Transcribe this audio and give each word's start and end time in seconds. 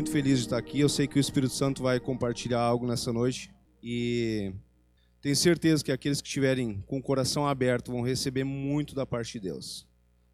muito 0.00 0.12
feliz 0.12 0.38
de 0.38 0.46
estar 0.46 0.56
aqui. 0.56 0.80
Eu 0.80 0.88
sei 0.88 1.06
que 1.06 1.18
o 1.18 1.20
Espírito 1.20 1.52
Santo 1.52 1.82
vai 1.82 2.00
compartilhar 2.00 2.62
algo 2.62 2.86
nessa 2.86 3.12
noite 3.12 3.50
e 3.82 4.50
tenho 5.20 5.36
certeza 5.36 5.84
que 5.84 5.92
aqueles 5.92 6.22
que 6.22 6.26
estiverem 6.26 6.82
com 6.86 6.96
o 6.96 7.02
coração 7.02 7.46
aberto 7.46 7.92
vão 7.92 8.00
receber 8.00 8.42
muito 8.42 8.94
da 8.94 9.04
parte 9.04 9.32
de 9.32 9.40
Deus. 9.40 9.86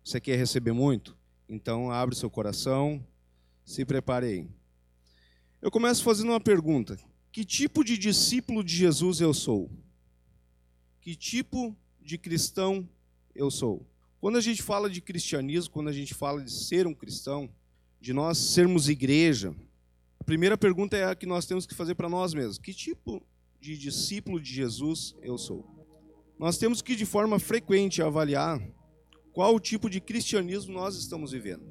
Você 0.04 0.20
quer 0.20 0.36
receber 0.36 0.70
muito? 0.70 1.18
Então 1.48 1.90
abre 1.90 2.14
seu 2.14 2.30
coração, 2.30 3.04
se 3.64 3.84
prepare 3.84 4.26
aí. 4.26 4.48
Eu 5.60 5.68
começo 5.68 6.04
fazendo 6.04 6.28
uma 6.28 6.40
pergunta: 6.40 6.96
que 7.32 7.44
tipo 7.44 7.82
de 7.82 7.98
discípulo 7.98 8.62
de 8.62 8.72
Jesus 8.72 9.20
eu 9.20 9.34
sou? 9.34 9.68
Que 11.00 11.16
tipo 11.16 11.76
de 12.00 12.16
cristão 12.16 12.88
eu 13.34 13.50
sou? 13.50 13.84
Quando 14.20 14.36
a 14.36 14.40
gente 14.40 14.62
fala 14.62 14.88
de 14.88 15.00
cristianismo, 15.00 15.72
quando 15.72 15.88
a 15.88 15.92
gente 15.92 16.14
fala 16.14 16.40
de 16.40 16.52
ser 16.52 16.86
um 16.86 16.94
cristão, 16.94 17.50
de 18.00 18.12
nós 18.12 18.38
sermos 18.38 18.88
igreja, 18.88 19.54
a 20.20 20.24
primeira 20.24 20.56
pergunta 20.56 20.96
é 20.96 21.04
a 21.04 21.14
que 21.14 21.26
nós 21.26 21.46
temos 21.46 21.66
que 21.66 21.74
fazer 21.74 21.94
para 21.94 22.08
nós 22.08 22.34
mesmos: 22.34 22.58
que 22.58 22.74
tipo 22.74 23.22
de 23.60 23.76
discípulo 23.76 24.40
de 24.40 24.52
Jesus 24.52 25.14
eu 25.22 25.38
sou? 25.38 25.64
Nós 26.38 26.58
temos 26.58 26.82
que, 26.82 26.94
de 26.94 27.06
forma 27.06 27.38
frequente, 27.38 28.02
avaliar 28.02 28.60
qual 29.32 29.54
o 29.54 29.60
tipo 29.60 29.88
de 29.88 30.00
cristianismo 30.00 30.72
nós 30.72 30.96
estamos 30.96 31.32
vivendo. 31.32 31.64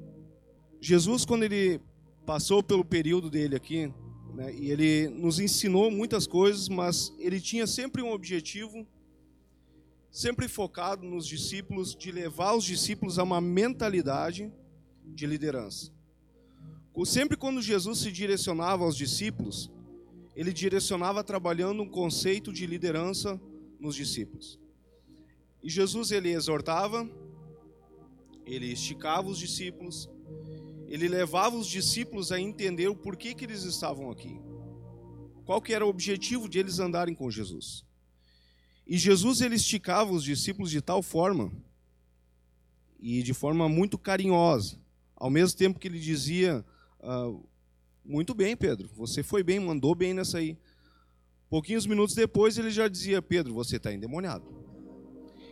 Jesus, 0.80 1.24
quando 1.24 1.44
ele 1.44 1.80
passou 2.24 2.62
pelo 2.62 2.84
período 2.84 3.30
dele 3.30 3.56
aqui, 3.56 3.92
né, 4.34 4.54
e 4.54 4.70
ele 4.70 5.08
nos 5.08 5.40
ensinou 5.40 5.90
muitas 5.90 6.26
coisas, 6.26 6.68
mas 6.68 7.12
ele 7.18 7.40
tinha 7.40 7.66
sempre 7.66 8.02
um 8.02 8.12
objetivo, 8.12 8.86
sempre 10.10 10.48
focado 10.48 11.06
nos 11.06 11.26
discípulos, 11.26 11.94
de 11.94 12.10
levar 12.10 12.54
os 12.54 12.64
discípulos 12.64 13.18
a 13.18 13.22
uma 13.22 13.40
mentalidade 13.40 14.52
de 15.04 15.26
liderança. 15.26 15.95
Sempre 17.04 17.36
quando 17.36 17.60
Jesus 17.60 17.98
se 17.98 18.12
direcionava 18.12 18.84
aos 18.84 18.96
discípulos, 18.96 19.70
ele 20.34 20.52
direcionava 20.52 21.22
trabalhando 21.22 21.82
um 21.82 21.88
conceito 21.88 22.52
de 22.52 22.66
liderança 22.66 23.40
nos 23.78 23.94
discípulos. 23.94 24.58
E 25.62 25.68
Jesus 25.68 26.10
ele 26.10 26.30
exortava, 26.30 27.08
ele 28.44 28.72
esticava 28.72 29.28
os 29.28 29.38
discípulos, 29.38 30.08
ele 30.86 31.08
levava 31.08 31.56
os 31.56 31.66
discípulos 31.66 32.30
a 32.30 32.40
entender 32.40 32.88
o 32.88 32.96
porquê 32.96 33.34
que 33.34 33.44
eles 33.44 33.64
estavam 33.64 34.10
aqui. 34.10 34.40
Qual 35.44 35.60
que 35.60 35.74
era 35.74 35.84
o 35.84 35.88
objetivo 35.88 36.48
de 36.48 36.58
eles 36.58 36.78
andarem 36.78 37.14
com 37.14 37.30
Jesus. 37.30 37.84
E 38.86 38.96
Jesus 38.96 39.40
ele 39.40 39.56
esticava 39.56 40.12
os 40.12 40.22
discípulos 40.22 40.70
de 40.70 40.80
tal 40.80 41.02
forma 41.02 41.52
e 43.00 43.22
de 43.22 43.34
forma 43.34 43.68
muito 43.68 43.98
carinhosa, 43.98 44.78
ao 45.14 45.28
mesmo 45.28 45.58
tempo 45.58 45.78
que 45.78 45.88
ele 45.88 45.98
dizia: 45.98 46.64
ah, 47.00 47.32
muito 48.04 48.34
bem, 48.34 48.56
Pedro, 48.56 48.88
você 48.94 49.22
foi 49.22 49.42
bem, 49.42 49.58
mandou 49.58 49.94
bem 49.94 50.14
nessa 50.14 50.38
aí. 50.38 50.56
Pouquinhos 51.48 51.86
minutos 51.86 52.14
depois 52.14 52.58
ele 52.58 52.70
já 52.70 52.88
dizia: 52.88 53.22
Pedro, 53.22 53.54
você 53.54 53.76
está 53.76 53.92
endemoniado. 53.92 54.44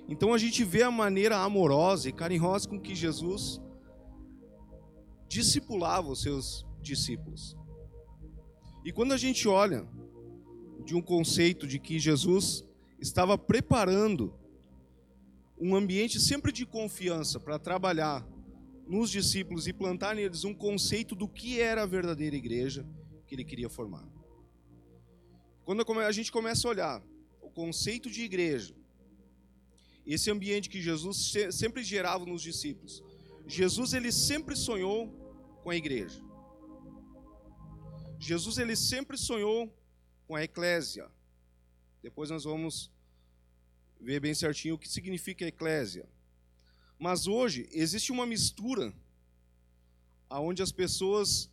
Então 0.09 0.35
a 0.35 0.39
gente 0.39 0.63
vê 0.65 0.83
a 0.83 0.91
maneira 0.91 1.39
amorosa 1.39 2.09
e 2.09 2.13
carinhosa 2.13 2.69
com 2.69 2.79
que 2.79 2.95
Jesus 2.95 3.61
discipulava 5.29 6.11
os 6.11 6.23
seus 6.23 6.67
discípulos. 6.83 7.57
E 8.85 8.93
quando 8.93 9.13
a 9.13 9.17
gente 9.17 9.49
olha 9.49 9.89
de 10.85 10.95
um 10.95 11.01
conceito 11.01 11.67
de 11.67 11.79
que 11.79 11.99
Jesus 11.99 12.65
estava 13.01 13.39
preparando 13.39 14.35
um 15.59 15.75
ambiente 15.75 16.21
sempre 16.21 16.53
de 16.53 16.67
confiança 16.67 17.41
para 17.41 17.59
trabalhar 17.59 18.27
nos 18.87 19.11
discípulos 19.11 19.67
e 19.67 19.73
plantar 19.73 20.15
neles 20.15 20.45
um 20.45 20.55
conceito 20.55 21.15
do 21.15 21.29
que 21.29 21.61
era 21.61 21.83
a 21.83 21.87
verdadeira 21.87 22.37
igreja 22.37 22.87
que 23.27 23.35
ele 23.35 23.45
queria 23.45 23.69
formar. 23.69 24.07
Quando 25.65 25.83
a 26.01 26.13
gente 26.13 26.31
começa 26.31 26.69
a 26.69 26.71
olhar 26.71 27.03
o 27.41 27.51
conceito 27.51 28.11
de 28.11 28.23
igreja, 28.23 28.75
esse 30.07 30.31
ambiente 30.31 30.69
que 30.69 30.81
Jesus 30.81 31.33
sempre 31.51 31.83
gerava 31.83 32.27
nos 32.27 32.43
discípulos. 32.43 33.03
Jesus 33.47 33.95
ele 33.95 34.13
sempre 34.13 34.55
sonhou 34.55 35.09
com 35.63 35.71
a 35.71 35.77
igreja. 35.77 36.23
Jesus 38.19 38.59
ele 38.59 38.77
sempre 38.77 39.17
sonhou 39.17 39.73
com 40.27 40.35
a 40.35 40.45
eclésia. 40.45 41.11
Depois 42.03 42.29
nós 42.29 42.45
vamos 42.45 42.91
ver 43.99 44.21
bem 44.21 44.35
certinho 44.35 44.75
o 44.75 44.79
que 44.79 44.89
significa 44.89 45.45
a 45.45 45.49
eclésia. 45.49 46.07
Mas 46.99 47.27
hoje 47.27 47.69
existe 47.73 48.13
uma 48.13 48.27
mistura 48.27 48.95
aonde 50.29 50.63
as 50.63 50.73
pessoas 50.73 51.51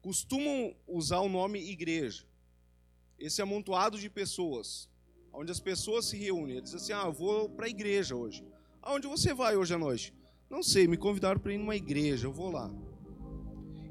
costumam 0.00 0.74
usar 0.86 1.20
o 1.20 1.28
nome 1.28 1.58
igreja. 1.58 2.26
Esse 3.18 3.42
amontoado 3.42 3.98
de 3.98 4.08
pessoas 4.08 4.88
onde 5.32 5.52
as 5.52 5.60
pessoas 5.60 6.06
se 6.06 6.16
reúnem. 6.16 6.56
Eles 6.56 6.70
dizem 6.70 6.78
assim: 6.78 6.92
Ah, 6.92 7.08
eu 7.08 7.12
vou 7.12 7.48
para 7.48 7.66
a 7.66 7.68
igreja 7.68 8.16
hoje. 8.16 8.44
Aonde 8.82 9.06
você 9.06 9.32
vai 9.32 9.56
hoje 9.56 9.74
à 9.74 9.78
noite? 9.78 10.14
Não 10.50 10.62
sei, 10.62 10.86
me 10.86 10.96
convidaram 10.96 11.38
para 11.38 11.52
ir 11.52 11.58
numa 11.58 11.76
igreja, 11.76 12.26
eu 12.26 12.32
vou 12.32 12.50
lá. 12.50 12.70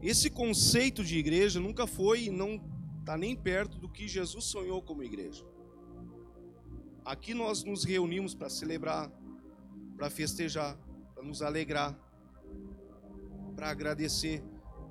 Esse 0.01 0.29
conceito 0.29 1.03
de 1.03 1.17
igreja 1.17 1.59
nunca 1.59 1.85
foi 1.85 2.25
e 2.25 2.29
não 2.29 2.61
está 2.99 3.17
nem 3.17 3.35
perto 3.35 3.77
do 3.77 3.87
que 3.87 4.07
Jesus 4.07 4.45
sonhou 4.45 4.81
como 4.81 5.03
igreja. 5.03 5.45
Aqui 7.05 7.33
nós 7.33 7.63
nos 7.63 7.83
reunimos 7.83 8.33
para 8.33 8.49
celebrar, 8.49 9.09
para 9.97 10.09
festejar, 10.09 10.77
para 11.13 11.23
nos 11.23 11.41
alegrar, 11.41 11.97
para 13.55 13.69
agradecer 13.69 14.43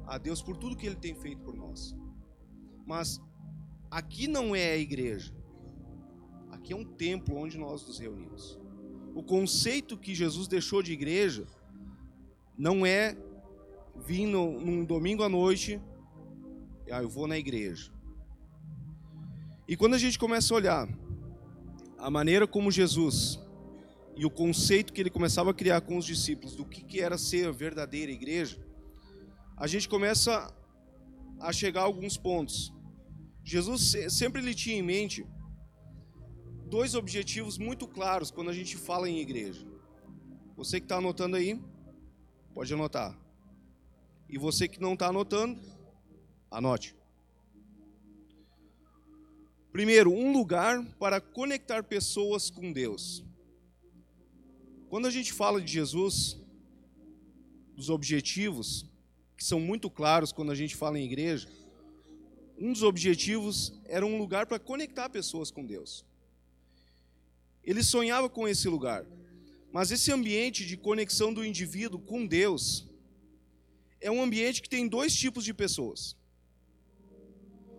a 0.07 0.19
Deus 0.19 0.43
por 0.43 0.57
tudo 0.57 0.77
que 0.77 0.87
Ele 0.87 0.97
tem 0.97 1.15
feito 1.15 1.41
por 1.43 1.55
nós. 1.55 1.97
Mas 2.85 3.21
aqui 3.91 4.27
não 4.27 4.55
é 4.55 4.73
a 4.73 4.77
igreja. 4.77 5.33
Aqui 6.51 6.73
é 6.73 6.77
um 6.77 6.85
templo 6.85 7.37
onde 7.37 7.57
nós 7.57 7.87
nos 7.87 7.99
reunimos. 7.99 8.59
O 9.15 9.23
conceito 9.23 9.97
que 9.97 10.15
Jesus 10.15 10.49
deixou 10.49 10.83
de 10.83 10.93
igreja 10.93 11.47
não 12.59 12.85
é 12.85 13.17
vir 14.05 14.27
num 14.27 14.85
domingo 14.85 15.23
à 15.23 15.29
noite, 15.29 15.81
ah, 16.91 17.03
eu 17.03 17.09
vou 17.09 17.27
na 17.27 17.39
igreja. 17.39 17.93
E 19.69 19.77
quando 19.77 19.95
a 19.95 19.99
gente 19.99 20.19
começa 20.19 20.53
a 20.53 20.57
olhar 20.57 20.89
a 21.99 22.11
maneira 22.11 22.47
como 22.47 22.71
Jesus 22.71 23.41
e 24.17 24.25
o 24.25 24.31
conceito 24.31 24.95
que 24.95 25.01
ele 25.01 25.11
começava 25.11 25.51
a 25.51 25.55
criar 25.55 25.83
com 25.83 25.99
os 25.99 26.05
discípulos 26.05 26.57
do 26.57 26.65
que, 26.65 26.83
que 26.83 27.01
era 27.01 27.19
ser 27.19 27.47
a 27.47 27.53
verdadeira 27.53 28.11
igreja, 28.11 28.59
a 29.57 29.67
gente 29.67 29.89
começa 29.89 30.53
a 31.39 31.53
chegar 31.53 31.83
a 31.83 31.85
alguns 31.85 32.17
pontos. 32.17 32.73
Jesus 33.45 33.95
sempre 34.09 34.41
ele 34.41 34.55
tinha 34.55 34.77
em 34.77 34.83
mente 34.83 35.27
dois 36.67 36.95
objetivos 36.95 37.59
muito 37.59 37.87
claros 37.87 38.31
quando 38.31 38.51
a 38.51 38.55
gente 38.55 38.77
fala 38.77 39.09
em 39.09 39.21
igreja. 39.21 39.67
Você 40.57 40.81
que 40.81 40.87
está 40.87 40.97
anotando 40.97 41.37
aí, 41.37 41.61
pode 42.55 42.73
anotar. 42.73 43.17
E 44.29 44.39
você 44.39 44.67
que 44.67 44.81
não 44.81 44.95
está 44.95 45.09
anotando, 45.09 45.61
anote. 46.51 46.97
Primeiro, 49.71 50.11
um 50.11 50.33
lugar 50.33 50.83
para 50.99 51.21
conectar 51.21 51.83
pessoas 51.83 52.49
com 52.49 52.73
Deus. 52.73 53.26
Quando 54.97 55.09
a 55.09 55.11
gente 55.11 55.31
fala 55.31 55.61
de 55.61 55.71
Jesus, 55.71 56.39
dos 57.75 57.91
objetivos, 57.91 58.87
que 59.37 59.45
são 59.45 59.61
muito 59.61 59.91
claros 59.91 60.33
quando 60.33 60.51
a 60.51 60.55
gente 60.55 60.75
fala 60.75 60.99
em 60.99 61.05
igreja, 61.05 61.47
um 62.57 62.73
dos 62.73 62.83
objetivos 62.83 63.79
era 63.85 64.07
um 64.07 64.17
lugar 64.17 64.47
para 64.47 64.59
conectar 64.59 65.11
pessoas 65.11 65.51
com 65.51 65.67
Deus. 65.67 66.03
Ele 67.63 67.83
sonhava 67.83 68.31
com 68.31 68.49
esse 68.49 68.67
lugar. 68.71 69.05
Mas 69.71 69.91
esse 69.91 70.11
ambiente 70.11 70.65
de 70.65 70.79
conexão 70.79 71.31
do 71.31 71.45
indivíduo 71.45 72.01
com 72.01 72.27
Deus 72.27 72.89
é 74.01 74.11
um 74.11 74.23
ambiente 74.23 74.63
que 74.63 74.69
tem 74.77 74.89
dois 74.89 75.15
tipos 75.15 75.45
de 75.45 75.53
pessoas. 75.53 76.17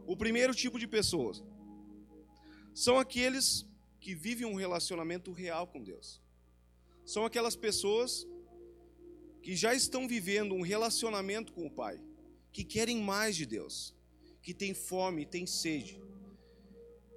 O 0.05 0.15
primeiro 0.15 0.53
tipo 0.53 0.77
de 0.77 0.85
pessoas 0.85 1.43
são 2.75 2.99
aqueles 2.99 3.65
que 3.99 4.13
vivem 4.13 4.45
um 4.45 4.53
relacionamento 4.53 5.31
real 5.31 5.65
com 5.65 5.81
Deus. 5.81 6.21
São 7.07 7.23
aquelas 7.23 7.55
pessoas 7.55 8.27
que 9.41 9.55
já 9.55 9.73
estão 9.73 10.09
vivendo 10.09 10.53
um 10.53 10.61
relacionamento 10.61 11.53
com 11.53 11.65
o 11.65 11.71
Pai, 11.71 12.01
que 12.51 12.65
querem 12.65 13.01
mais 13.01 13.33
de 13.33 13.45
Deus, 13.45 13.95
que 14.41 14.53
têm 14.53 14.73
fome, 14.73 15.25
têm 15.25 15.47
sede. 15.47 16.01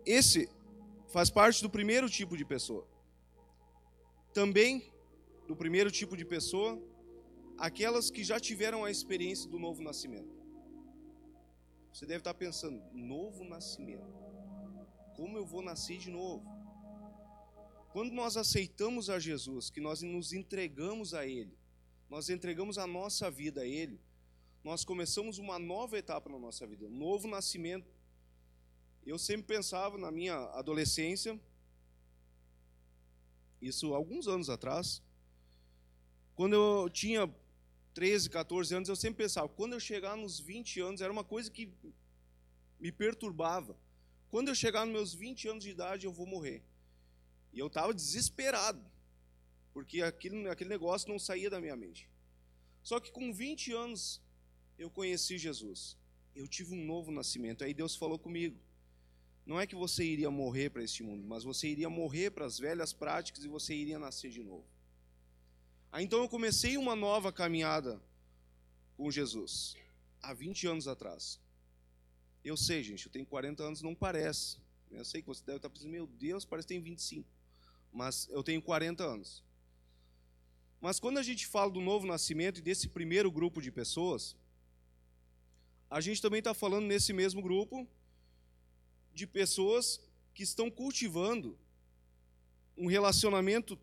Esse 0.06 0.48
faz 1.08 1.28
parte 1.28 1.60
do 1.60 1.68
primeiro 1.68 2.08
tipo 2.08 2.36
de 2.36 2.44
pessoa. 2.44 2.86
Também 4.32 4.92
do 5.48 5.56
primeiro 5.56 5.90
tipo 5.90 6.16
de 6.16 6.24
pessoa, 6.24 6.80
aquelas 7.58 8.12
que 8.12 8.22
já 8.22 8.38
tiveram 8.38 8.84
a 8.84 8.92
experiência 8.92 9.50
do 9.50 9.58
novo 9.58 9.82
nascimento. 9.82 10.32
Você 11.92 12.06
deve 12.06 12.20
estar 12.20 12.34
pensando, 12.34 12.80
novo 12.92 13.42
nascimento. 13.42 14.14
Como 15.16 15.36
eu 15.36 15.44
vou 15.44 15.62
nascer 15.62 15.98
de 15.98 16.10
novo? 16.10 16.59
Quando 17.92 18.12
nós 18.12 18.36
aceitamos 18.36 19.10
a 19.10 19.18
Jesus, 19.18 19.68
que 19.68 19.80
nós 19.80 20.00
nos 20.02 20.32
entregamos 20.32 21.12
a 21.12 21.26
Ele, 21.26 21.56
nós 22.08 22.28
entregamos 22.28 22.78
a 22.78 22.86
nossa 22.86 23.30
vida 23.30 23.62
a 23.62 23.66
Ele, 23.66 24.00
nós 24.62 24.84
começamos 24.84 25.38
uma 25.38 25.58
nova 25.58 25.98
etapa 25.98 26.30
na 26.30 26.38
nossa 26.38 26.66
vida, 26.66 26.84
um 26.86 26.96
novo 26.96 27.26
nascimento. 27.26 27.90
Eu 29.04 29.18
sempre 29.18 29.46
pensava 29.54 29.98
na 29.98 30.10
minha 30.10 30.36
adolescência, 30.50 31.40
isso 33.60 33.92
alguns 33.92 34.28
anos 34.28 34.48
atrás, 34.48 35.02
quando 36.34 36.54
eu 36.54 36.88
tinha 36.88 37.28
13, 37.92 38.30
14 38.30 38.74
anos, 38.74 38.88
eu 38.88 38.96
sempre 38.96 39.24
pensava, 39.24 39.48
quando 39.48 39.72
eu 39.72 39.80
chegar 39.80 40.16
nos 40.16 40.38
20 40.38 40.80
anos, 40.80 41.00
era 41.00 41.12
uma 41.12 41.24
coisa 41.24 41.50
que 41.50 41.72
me 42.78 42.92
perturbava. 42.92 43.76
Quando 44.30 44.48
eu 44.48 44.54
chegar 44.54 44.86
nos 44.86 44.92
meus 44.92 45.14
20 45.14 45.48
anos 45.48 45.64
de 45.64 45.70
idade, 45.70 46.06
eu 46.06 46.12
vou 46.12 46.24
morrer. 46.24 46.62
E 47.52 47.58
eu 47.58 47.66
estava 47.66 47.92
desesperado, 47.92 48.84
porque 49.72 50.02
aquele, 50.02 50.48
aquele 50.48 50.70
negócio 50.70 51.08
não 51.08 51.18
saía 51.18 51.50
da 51.50 51.60
minha 51.60 51.76
mente. 51.76 52.08
Só 52.82 52.98
que 53.00 53.10
com 53.10 53.32
20 53.32 53.72
anos, 53.72 54.22
eu 54.78 54.90
conheci 54.90 55.36
Jesus. 55.36 55.96
Eu 56.34 56.46
tive 56.48 56.74
um 56.74 56.84
novo 56.84 57.10
nascimento. 57.10 57.64
Aí 57.64 57.74
Deus 57.74 57.96
falou 57.96 58.18
comigo: 58.18 58.58
não 59.44 59.60
é 59.60 59.66
que 59.66 59.74
você 59.74 60.04
iria 60.04 60.30
morrer 60.30 60.70
para 60.70 60.82
este 60.82 61.02
mundo, 61.02 61.26
mas 61.26 61.44
você 61.44 61.68
iria 61.68 61.90
morrer 61.90 62.30
para 62.30 62.46
as 62.46 62.58
velhas 62.58 62.92
práticas 62.92 63.44
e 63.44 63.48
você 63.48 63.74
iria 63.74 63.98
nascer 63.98 64.30
de 64.30 64.42
novo. 64.42 64.64
Aí 65.92 66.04
então 66.04 66.20
eu 66.20 66.28
comecei 66.28 66.76
uma 66.76 66.94
nova 66.94 67.32
caminhada 67.32 68.00
com 68.96 69.10
Jesus, 69.10 69.76
há 70.22 70.32
20 70.32 70.66
anos 70.68 70.86
atrás. 70.86 71.40
Eu 72.44 72.56
sei, 72.56 72.82
gente, 72.82 73.06
eu 73.06 73.12
tenho 73.12 73.26
40 73.26 73.62
anos, 73.62 73.82
não 73.82 73.94
parece. 73.94 74.58
Eu 74.90 75.04
sei 75.04 75.20
que 75.20 75.28
você 75.28 75.44
deve 75.44 75.56
estar 75.56 75.68
pensando, 75.68 75.90
meu 75.90 76.06
Deus, 76.06 76.44
parece 76.44 76.68
que 76.68 76.74
tem 76.74 76.82
25. 76.82 77.28
Mas 77.92 78.28
eu 78.30 78.42
tenho 78.42 78.62
40 78.62 79.04
anos. 79.04 79.42
Mas 80.80 80.98
quando 80.98 81.18
a 81.18 81.22
gente 81.22 81.46
fala 81.46 81.70
do 81.70 81.80
novo 81.80 82.06
nascimento 82.06 82.58
e 82.58 82.62
desse 82.62 82.88
primeiro 82.88 83.30
grupo 83.30 83.60
de 83.60 83.70
pessoas, 83.70 84.36
a 85.90 86.00
gente 86.00 86.22
também 86.22 86.38
está 86.38 86.54
falando 86.54 86.86
nesse 86.86 87.12
mesmo 87.12 87.42
grupo 87.42 87.86
de 89.12 89.26
pessoas 89.26 90.00
que 90.32 90.42
estão 90.42 90.70
cultivando 90.70 91.58
um 92.76 92.86
relacionamento 92.86 93.78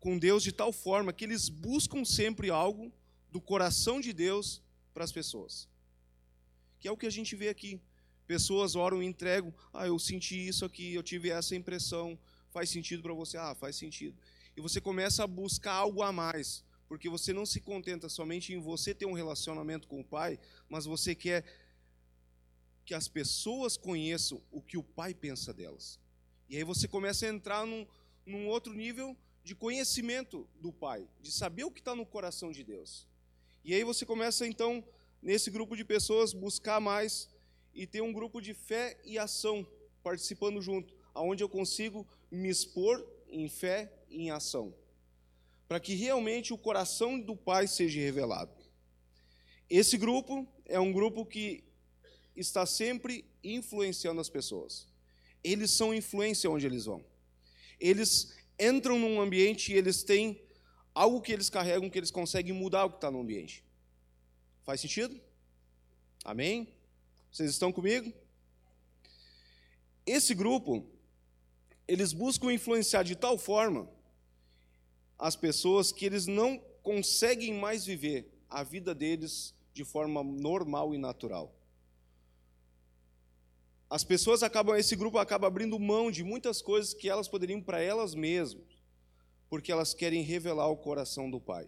com 0.00 0.18
Deus 0.18 0.42
de 0.42 0.52
tal 0.52 0.72
forma 0.72 1.12
que 1.12 1.24
eles 1.24 1.48
buscam 1.48 2.04
sempre 2.04 2.50
algo 2.50 2.92
do 3.30 3.40
coração 3.40 4.00
de 4.00 4.12
Deus 4.12 4.62
para 4.92 5.04
as 5.04 5.12
pessoas. 5.12 5.68
Que 6.80 6.88
é 6.88 6.90
o 6.90 6.96
que 6.96 7.06
a 7.06 7.10
gente 7.10 7.36
vê 7.36 7.48
aqui. 7.48 7.80
Pessoas 8.26 8.74
oram 8.74 9.02
e 9.02 9.06
entregam, 9.06 9.54
ah, 9.72 9.86
eu 9.86 9.98
senti 9.98 10.48
isso 10.48 10.64
aqui, 10.64 10.94
eu 10.94 11.02
tive 11.02 11.30
essa 11.30 11.54
impressão, 11.54 12.18
faz 12.58 12.70
sentido 12.70 13.04
para 13.04 13.14
você? 13.14 13.36
Ah, 13.36 13.54
faz 13.54 13.76
sentido. 13.76 14.18
E 14.56 14.60
você 14.60 14.80
começa 14.80 15.22
a 15.22 15.28
buscar 15.28 15.74
algo 15.74 16.02
a 16.02 16.10
mais, 16.10 16.64
porque 16.88 17.08
você 17.08 17.32
não 17.32 17.46
se 17.46 17.60
contenta 17.60 18.08
somente 18.08 18.52
em 18.52 18.58
você 18.58 18.92
ter 18.92 19.06
um 19.06 19.12
relacionamento 19.12 19.86
com 19.86 20.00
o 20.00 20.04
Pai, 20.04 20.40
mas 20.68 20.84
você 20.84 21.14
quer 21.14 21.44
que 22.84 22.94
as 22.94 23.06
pessoas 23.06 23.76
conheçam 23.76 24.42
o 24.50 24.60
que 24.60 24.76
o 24.76 24.82
Pai 24.82 25.14
pensa 25.14 25.54
delas. 25.54 26.00
E 26.48 26.56
aí 26.56 26.64
você 26.64 26.88
começa 26.88 27.26
a 27.26 27.28
entrar 27.28 27.64
num, 27.64 27.86
num 28.26 28.48
outro 28.48 28.72
nível 28.74 29.16
de 29.44 29.54
conhecimento 29.54 30.48
do 30.60 30.72
Pai, 30.72 31.08
de 31.20 31.30
saber 31.30 31.62
o 31.62 31.70
que 31.70 31.78
está 31.80 31.94
no 31.94 32.04
coração 32.04 32.50
de 32.50 32.64
Deus. 32.64 33.06
E 33.64 33.72
aí 33.72 33.84
você 33.84 34.04
começa 34.04 34.44
então, 34.44 34.84
nesse 35.22 35.48
grupo 35.48 35.76
de 35.76 35.84
pessoas, 35.84 36.32
buscar 36.32 36.80
mais 36.80 37.28
e 37.72 37.86
ter 37.86 38.00
um 38.00 38.12
grupo 38.12 38.40
de 38.40 38.52
fé 38.52 39.00
e 39.04 39.16
ação 39.16 39.64
participando 40.02 40.60
junto, 40.60 40.92
aonde 41.14 41.44
eu 41.44 41.48
consigo 41.48 42.04
me 42.30 42.48
expor 42.48 43.04
em 43.28 43.48
fé 43.48 43.92
e 44.08 44.22
em 44.22 44.30
ação, 44.30 44.74
para 45.66 45.80
que 45.80 45.94
realmente 45.94 46.52
o 46.52 46.58
coração 46.58 47.20
do 47.20 47.36
Pai 47.36 47.66
seja 47.66 48.00
revelado. 48.00 48.52
Esse 49.68 49.98
grupo 49.98 50.46
é 50.64 50.80
um 50.80 50.92
grupo 50.92 51.26
que 51.26 51.64
está 52.34 52.64
sempre 52.64 53.24
influenciando 53.42 54.20
as 54.20 54.28
pessoas. 54.28 54.86
Eles 55.42 55.70
são 55.70 55.94
influência 55.94 56.50
onde 56.50 56.66
eles 56.66 56.86
vão. 56.86 57.04
Eles 57.78 58.34
entram 58.58 58.98
num 58.98 59.20
ambiente 59.20 59.72
e 59.72 59.76
eles 59.76 60.02
têm 60.02 60.40
algo 60.94 61.20
que 61.20 61.32
eles 61.32 61.48
carregam 61.48 61.88
que 61.88 61.98
eles 61.98 62.10
conseguem 62.10 62.52
mudar 62.52 62.84
o 62.84 62.90
que 62.90 62.96
está 62.96 63.10
no 63.10 63.20
ambiente. 63.20 63.64
Faz 64.64 64.80
sentido? 64.80 65.20
Amém? 66.24 66.74
Vocês 67.30 67.50
estão 67.50 67.72
comigo? 67.72 68.12
Esse 70.04 70.34
grupo, 70.34 70.84
eles 71.88 72.12
buscam 72.12 72.52
influenciar 72.52 73.02
de 73.02 73.16
tal 73.16 73.38
forma 73.38 73.88
as 75.18 75.34
pessoas 75.34 75.90
que 75.90 76.04
eles 76.04 76.26
não 76.26 76.58
conseguem 76.82 77.54
mais 77.54 77.86
viver 77.86 78.30
a 78.48 78.62
vida 78.62 78.94
deles 78.94 79.54
de 79.72 79.84
forma 79.84 80.22
normal 80.22 80.94
e 80.94 80.98
natural. 80.98 81.54
As 83.90 84.04
pessoas 84.04 84.42
acabam, 84.42 84.76
esse 84.76 84.94
grupo 84.94 85.16
acaba 85.16 85.46
abrindo 85.46 85.78
mão 85.78 86.10
de 86.10 86.22
muitas 86.22 86.60
coisas 86.60 86.92
que 86.92 87.08
elas 87.08 87.26
poderiam 87.26 87.62
para 87.62 87.80
elas 87.80 88.14
mesmas, 88.14 88.66
porque 89.48 89.72
elas 89.72 89.94
querem 89.94 90.22
revelar 90.22 90.68
o 90.68 90.76
coração 90.76 91.30
do 91.30 91.40
Pai. 91.40 91.66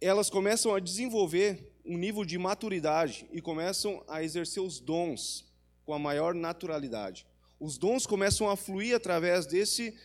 Elas 0.00 0.28
começam 0.28 0.74
a 0.74 0.80
desenvolver 0.80 1.72
um 1.84 1.96
nível 1.96 2.24
de 2.24 2.36
maturidade 2.36 3.28
e 3.30 3.40
começam 3.40 4.02
a 4.08 4.22
exercer 4.22 4.62
os 4.62 4.80
dons 4.80 5.46
com 5.84 5.94
a 5.94 5.98
maior 5.98 6.34
naturalidade. 6.34 7.27
Os 7.60 7.76
dons 7.76 8.06
começam 8.06 8.48
a 8.48 8.56
fluir 8.56 8.94
através 8.94 9.46
desse, 9.46 9.96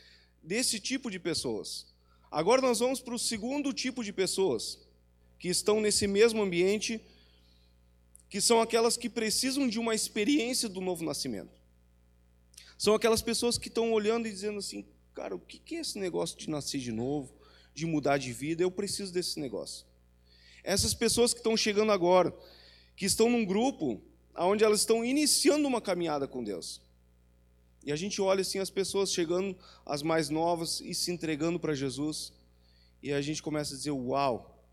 desse 0.41 0.79
tipo 0.79 1.11
de 1.11 1.19
pessoas. 1.19 1.87
Agora 2.31 2.61
nós 2.61 2.79
vamos 2.79 2.99
para 2.99 3.13
o 3.13 3.19
segundo 3.19 3.71
tipo 3.71 4.03
de 4.03 4.11
pessoas 4.11 4.79
que 5.37 5.49
estão 5.49 5.79
nesse 5.79 6.07
mesmo 6.07 6.41
ambiente 6.41 6.99
que 8.27 8.41
são 8.41 8.59
aquelas 8.59 8.97
que 8.97 9.07
precisam 9.07 9.67
de 9.67 9.77
uma 9.77 9.93
experiência 9.93 10.67
do 10.67 10.81
novo 10.81 11.05
nascimento. 11.05 11.51
São 12.79 12.95
aquelas 12.95 13.21
pessoas 13.21 13.59
que 13.59 13.67
estão 13.67 13.93
olhando 13.93 14.27
e 14.27 14.31
dizendo 14.31 14.57
assim: 14.57 14.83
cara, 15.13 15.35
o 15.35 15.39
que 15.39 15.75
é 15.75 15.81
esse 15.81 15.99
negócio 15.99 16.35
de 16.35 16.49
nascer 16.49 16.81
de 16.81 16.91
novo, 16.91 17.31
de 17.75 17.85
mudar 17.85 18.17
de 18.17 18.33
vida? 18.33 18.63
Eu 18.63 18.71
preciso 18.71 19.13
desse 19.13 19.39
negócio. 19.39 19.85
Essas 20.63 20.93
pessoas 20.93 21.31
que 21.33 21.39
estão 21.39 21.55
chegando 21.55 21.91
agora, 21.91 22.35
que 22.95 23.05
estão 23.05 23.29
num 23.29 23.45
grupo 23.45 24.01
onde 24.35 24.63
elas 24.63 24.79
estão 24.79 25.05
iniciando 25.05 25.67
uma 25.67 25.79
caminhada 25.79 26.27
com 26.27 26.43
Deus. 26.43 26.81
E 27.83 27.91
a 27.91 27.95
gente 27.95 28.21
olha 28.21 28.41
assim 28.41 28.59
as 28.59 28.69
pessoas 28.69 29.11
chegando, 29.11 29.55
as 29.85 30.01
mais 30.01 30.29
novas, 30.29 30.79
e 30.79 30.93
se 30.93 31.11
entregando 31.11 31.59
para 31.59 31.73
Jesus. 31.73 32.31
E 33.01 33.11
a 33.11 33.21
gente 33.21 33.43
começa 33.43 33.73
a 33.73 33.77
dizer: 33.77 33.91
Uau, 33.91 34.65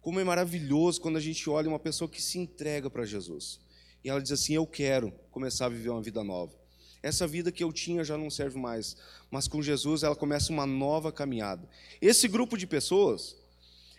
como 0.00 0.18
é 0.18 0.24
maravilhoso 0.24 1.00
quando 1.00 1.16
a 1.16 1.20
gente 1.20 1.48
olha 1.50 1.68
uma 1.68 1.78
pessoa 1.78 2.08
que 2.08 2.22
se 2.22 2.38
entrega 2.38 2.88
para 2.88 3.04
Jesus. 3.04 3.60
E 4.02 4.08
ela 4.08 4.22
diz 4.22 4.32
assim: 4.32 4.54
Eu 4.54 4.66
quero 4.66 5.12
começar 5.30 5.66
a 5.66 5.68
viver 5.68 5.90
uma 5.90 6.02
vida 6.02 6.24
nova. 6.24 6.56
Essa 7.02 7.26
vida 7.26 7.52
que 7.52 7.62
eu 7.62 7.72
tinha 7.72 8.02
já 8.02 8.16
não 8.18 8.30
serve 8.30 8.58
mais, 8.58 8.96
mas 9.30 9.46
com 9.46 9.62
Jesus 9.62 10.02
ela 10.02 10.16
começa 10.16 10.52
uma 10.52 10.66
nova 10.66 11.12
caminhada. 11.12 11.68
Esse 12.00 12.26
grupo 12.26 12.56
de 12.56 12.66
pessoas 12.66 13.36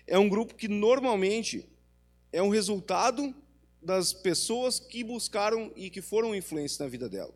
é 0.06 0.18
um 0.18 0.28
grupo 0.28 0.56
que 0.56 0.68
normalmente 0.68 1.70
é 2.32 2.42
um 2.42 2.50
resultado 2.50 3.34
das 3.82 4.12
pessoas 4.12 4.80
que 4.80 5.04
buscaram 5.04 5.72
e 5.76 5.90
que 5.90 6.02
foram 6.02 6.36
influências 6.36 6.80
na 6.80 6.88
vida 6.88 7.08
dela. 7.08 7.34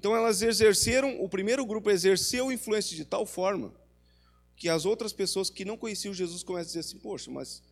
Então 0.00 0.16
elas 0.16 0.40
exerceram, 0.40 1.22
o 1.22 1.28
primeiro 1.28 1.66
grupo 1.66 1.90
exerceu 1.90 2.50
influência 2.50 2.96
de 2.96 3.04
tal 3.04 3.26
forma 3.26 3.70
que 4.56 4.66
as 4.66 4.86
outras 4.86 5.12
pessoas 5.12 5.50
que 5.50 5.62
não 5.62 5.76
conheciam 5.76 6.14
Jesus 6.14 6.42
começam 6.42 6.62
a 6.62 6.66
dizer 6.68 6.78
assim: 6.80 6.98
Poxa, 6.98 7.30
mas 7.30 7.62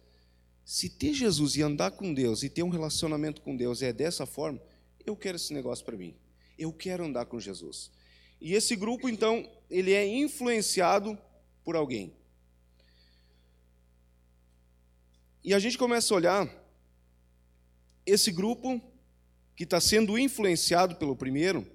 se 0.63 0.91
ter 0.91 1.15
Jesus 1.15 1.57
e 1.57 1.63
andar 1.63 1.93
com 1.93 2.13
Deus 2.13 2.43
e 2.43 2.51
ter 2.51 2.63
um 2.63 2.69
relacionamento 2.69 3.41
com 3.41 3.57
Deus 3.57 3.81
é 3.81 3.95
dessa 3.95 4.27
forma, 4.27 4.61
eu 5.07 5.17
quero 5.17 5.37
esse 5.37 5.55
negócio 5.55 5.83
para 5.87 5.97
mim. 5.97 6.15
Eu 6.59 6.71
quero 6.71 7.03
andar 7.03 7.25
com 7.25 7.41
Jesus. 7.41 7.91
E 8.39 8.53
esse 8.53 8.77
grupo, 8.77 9.09
então, 9.09 9.51
ele 9.71 9.95
é 9.95 10.07
influenciado 10.07 11.17
por 11.65 11.77
alguém. 11.77 12.13
E 15.43 15.55
a 15.55 15.59
gente 15.59 15.79
começa 15.79 16.13
a 16.13 16.17
olhar 16.19 16.65
esse 18.05 18.31
grupo 18.31 18.83
que 19.57 19.65
está 19.65 19.81
sendo 19.81 20.19
influenciado 20.19 20.97
pelo 20.97 21.17
primeiro, 21.17 21.67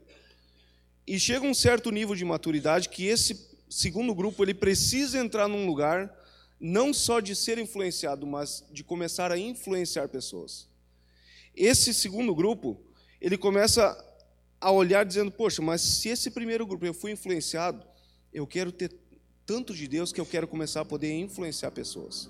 e 1.05 1.19
chega 1.19 1.45
um 1.45 1.53
certo 1.53 1.91
nível 1.91 2.15
de 2.15 2.24
maturidade 2.24 2.89
que 2.89 3.05
esse 3.05 3.50
segundo 3.69 4.13
grupo 4.13 4.43
ele 4.43 4.53
precisa 4.53 5.17
entrar 5.17 5.48
num 5.48 5.65
lugar 5.65 6.13
não 6.60 6.93
só 6.93 7.19
de 7.19 7.36
ser 7.36 7.57
influenciado, 7.57 8.25
mas 8.25 8.63
de 8.72 8.83
começar 8.83 9.31
a 9.31 9.38
influenciar 9.38 10.07
pessoas. 10.07 10.69
Esse 11.55 11.93
segundo 11.93 12.33
grupo, 12.33 12.79
ele 13.19 13.38
começa 13.38 13.98
a 14.62 14.72
olhar 14.72 15.05
dizendo: 15.05 15.29
Poxa, 15.29 15.62
mas 15.62 15.81
se 15.81 16.10
esse 16.10 16.31
primeiro 16.31 16.65
grupo 16.65 16.86
eu 16.86 16.93
fui 16.93 17.12
influenciado, 17.12 17.86
eu 18.33 18.48
quero 18.48 18.72
ter 18.72 18.91
tanto 19.45 19.74
de 19.74 19.88
Deus 19.88 20.13
que 20.13 20.22
eu 20.22 20.25
quero 20.25 20.48
começar 20.48 20.81
a 20.81 20.86
poder 20.86 21.12
influenciar 21.12 21.72
pessoas. 21.72 22.29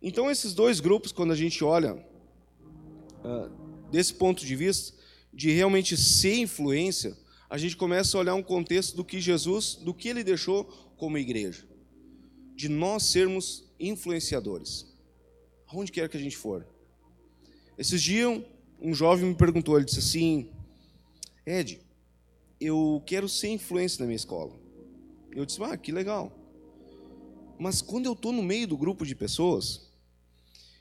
Então, 0.00 0.30
esses 0.30 0.54
dois 0.54 0.80
grupos, 0.80 1.12
quando 1.12 1.32
a 1.32 1.36
gente 1.36 1.62
olha 1.64 1.94
uh, 1.94 3.90
desse 3.90 4.14
ponto 4.14 4.44
de 4.44 4.54
vista, 4.54 4.96
de 5.32 5.50
realmente 5.50 5.96
ser 5.96 6.36
influência, 6.36 7.16
a 7.52 7.58
gente 7.58 7.76
começa 7.76 8.16
a 8.16 8.20
olhar 8.20 8.34
um 8.34 8.42
contexto 8.42 8.96
do 8.96 9.04
que 9.04 9.20
Jesus, 9.20 9.74
do 9.74 9.92
que 9.92 10.08
ele 10.08 10.24
deixou 10.24 10.64
como 10.96 11.18
igreja 11.18 11.66
de 12.56 12.66
nós 12.66 13.02
sermos 13.02 13.70
influenciadores. 13.78 14.90
aonde 15.66 15.92
quer 15.92 16.08
que 16.08 16.16
a 16.16 16.20
gente 16.20 16.34
for. 16.34 16.66
Esses 17.76 18.02
dias, 18.02 18.42
um 18.80 18.94
jovem 18.94 19.28
me 19.28 19.34
perguntou, 19.34 19.76
ele 19.76 19.84
disse 19.84 19.98
assim, 19.98 20.50
Ed, 21.44 21.78
eu 22.58 23.02
quero 23.04 23.28
ser 23.28 23.48
influência 23.48 24.00
na 24.00 24.06
minha 24.06 24.16
escola. 24.16 24.58
Eu 25.30 25.44
disse, 25.44 25.62
ah, 25.62 25.76
que 25.76 25.92
legal. 25.92 26.32
Mas 27.58 27.82
quando 27.82 28.06
eu 28.06 28.14
estou 28.14 28.32
no 28.32 28.42
meio 28.42 28.66
do 28.66 28.78
grupo 28.78 29.04
de 29.04 29.14
pessoas, 29.14 29.92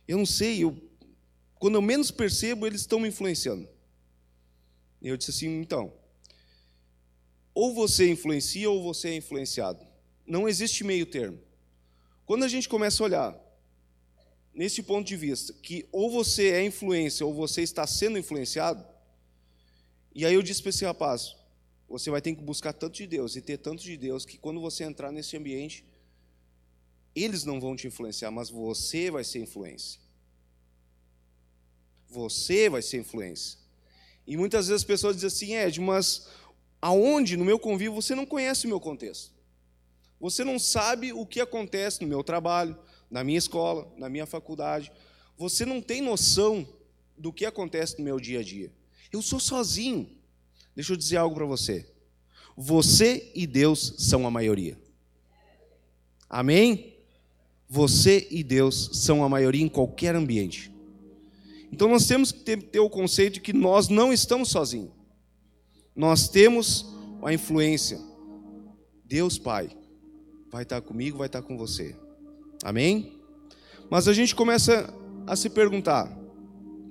eu 0.08 0.18
não 0.18 0.26
sei, 0.26 0.64
eu, 0.64 0.82
quando 1.56 1.76
eu 1.76 1.82
menos 1.82 2.12
percebo, 2.12 2.66
eles 2.66 2.80
estão 2.80 2.98
me 2.98 3.10
influenciando. 3.10 3.68
Eu 5.02 5.18
disse 5.18 5.32
assim, 5.32 5.60
então, 5.60 6.00
ou 7.54 7.74
você 7.74 8.10
influencia 8.10 8.70
ou 8.70 8.82
você 8.82 9.10
é 9.10 9.16
influenciado. 9.16 9.86
Não 10.26 10.48
existe 10.48 10.84
meio 10.84 11.06
termo. 11.06 11.40
Quando 12.26 12.44
a 12.44 12.48
gente 12.48 12.70
começa 12.70 13.04
a 13.04 13.06
olhar 13.06 13.42
nesse 14.54 14.84
ponto 14.84 15.08
de 15.08 15.16
vista, 15.16 15.54
que 15.54 15.88
ou 15.92 16.10
você 16.10 16.52
é 16.52 16.64
influência 16.64 17.26
ou 17.26 17.34
você 17.34 17.62
está 17.62 17.86
sendo 17.86 18.18
influenciado, 18.18 18.86
e 20.14 20.26
aí 20.26 20.34
eu 20.34 20.42
disse 20.42 20.62
para 20.62 20.70
esse 20.70 20.86
rapaz, 20.86 21.36
você 21.88 22.10
vai 22.10 22.22
ter 22.22 22.36
que 22.36 22.42
buscar 22.42 22.74
tanto 22.74 22.96
de 22.96 23.08
Deus 23.08 23.36
e 23.36 23.42
ter 23.42 23.58
tanto 23.58 23.84
de 23.84 23.98
Deus 23.98 24.26
que 24.26 24.38
quando 24.38 24.62
você 24.62 24.84
entrar 24.84 25.12
nesse 25.12 25.36
ambiente, 25.36 25.86
eles 27.14 27.44
não 27.44 27.60
vão 27.60 27.76
te 27.76 27.88
influenciar, 27.88 28.32
mas 28.32 28.50
você 28.50 29.12
vai 29.12 29.24
ser 29.24 29.40
influência. 29.40 30.00
Você 32.08 32.70
vai 32.70 32.82
ser 32.82 33.00
influência. 33.00 33.60
E 34.26 34.38
muitas 34.38 34.68
vezes 34.68 34.82
as 34.82 34.88
pessoas 34.88 35.16
dizem 35.16 35.28
assim, 35.28 35.68
Ed, 35.68 35.82
mas 35.82 36.28
aonde 36.82 37.38
no 37.38 37.46
meu 37.46 37.60
convívio 37.60 37.94
você 37.94 38.16
não 38.16 38.26
conhece 38.26 38.66
o 38.66 38.70
meu 38.70 38.80
contexto? 38.80 39.32
Você 40.20 40.44
não 40.44 40.60
sabe 40.60 41.14
o 41.14 41.26
que 41.26 41.40
acontece 41.40 42.02
no 42.02 42.08
meu 42.08 42.24
trabalho, 42.24 42.78
na 43.10 43.24
minha 43.24 43.38
escola, 43.38 43.92
na 43.98 44.10
minha 44.10 44.26
faculdade. 44.26 44.92
Você 45.38 45.66
não 45.66 45.82
tem 45.82 46.02
noção 46.02 46.68
do 47.18 47.34
que 47.34 47.46
acontece 47.46 47.98
no 47.98 48.06
meu 48.06 48.20
dia 48.20 48.40
a 48.40 48.44
dia. 48.44 48.72
Eu 49.12 49.22
sou 49.22 49.40
sozinho. 49.40 50.10
Deixa 50.76 50.94
eu 50.94 50.98
dizer 50.98 51.18
algo 51.18 51.36
para 51.36 51.46
você. 51.46 51.86
Você 52.56 53.32
e 53.34 53.46
Deus 53.46 53.96
são 53.98 54.26
a 54.26 54.32
maioria. 54.32 54.78
Amém? 56.30 56.96
Você 57.68 58.28
e 58.30 58.44
Deus 58.44 58.92
são 58.94 59.24
a 59.24 59.30
maioria 59.30 59.64
em 59.64 59.70
qualquer 59.70 60.16
ambiente. 60.16 60.72
Então 61.72 61.90
nós 61.90 62.06
temos 62.06 62.32
que 62.32 62.40
ter, 62.42 62.62
ter 62.62 62.80
o 62.80 62.90
conceito 62.90 63.36
de 63.36 63.42
que 63.42 63.54
nós 63.54 63.88
não 63.88 64.12
estamos 64.14 64.50
sozinhos. 64.50 64.92
Nós 65.96 66.30
temos 66.30 66.86
a 67.24 67.34
influência. 67.34 68.00
Deus 69.06 69.38
Pai 69.38 69.70
vai 70.50 70.64
estar 70.64 70.82
comigo, 70.82 71.18
vai 71.18 71.28
estar 71.28 71.42
com 71.42 71.58
você. 71.58 71.96
Amém? 72.64 73.20
Mas 73.90 74.08
a 74.08 74.14
gente 74.14 74.36
começa 74.36 74.94
a 75.28 75.36
se 75.36 75.50
perguntar, 75.50 76.18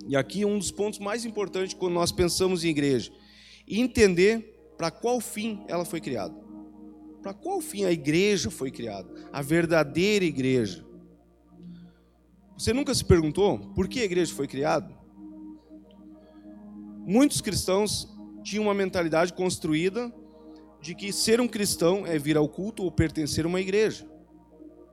e 0.07 0.15
aqui 0.15 0.45
um 0.45 0.57
dos 0.57 0.71
pontos 0.71 0.99
mais 0.99 1.25
importantes 1.25 1.73
quando 1.73 1.93
nós 1.93 2.11
pensamos 2.11 2.63
em 2.63 2.69
igreja, 2.69 3.11
entender 3.67 4.73
para 4.77 4.91
qual 4.91 5.19
fim 5.19 5.63
ela 5.67 5.85
foi 5.85 5.99
criada. 5.99 6.35
Para 7.21 7.33
qual 7.33 7.61
fim 7.61 7.85
a 7.85 7.91
igreja 7.91 8.49
foi 8.49 8.71
criada? 8.71 9.07
A 9.31 9.41
verdadeira 9.41 10.25
igreja. 10.25 10.85
Você 12.57 12.73
nunca 12.73 12.93
se 12.93 13.05
perguntou 13.05 13.59
por 13.73 13.87
que 13.87 13.99
a 13.99 14.05
igreja 14.05 14.33
foi 14.33 14.47
criada? 14.47 14.95
Muitos 17.05 17.41
cristãos 17.41 18.07
tinham 18.43 18.63
uma 18.63 18.73
mentalidade 18.73 19.33
construída 19.33 20.11
de 20.81 20.95
que 20.95 21.13
ser 21.13 21.39
um 21.39 21.47
cristão 21.47 22.05
é 22.05 22.17
vir 22.17 22.37
ao 22.37 22.49
culto 22.49 22.83
ou 22.83 22.91
pertencer 22.91 23.45
a 23.45 23.47
uma 23.47 23.61
igreja. 23.61 24.07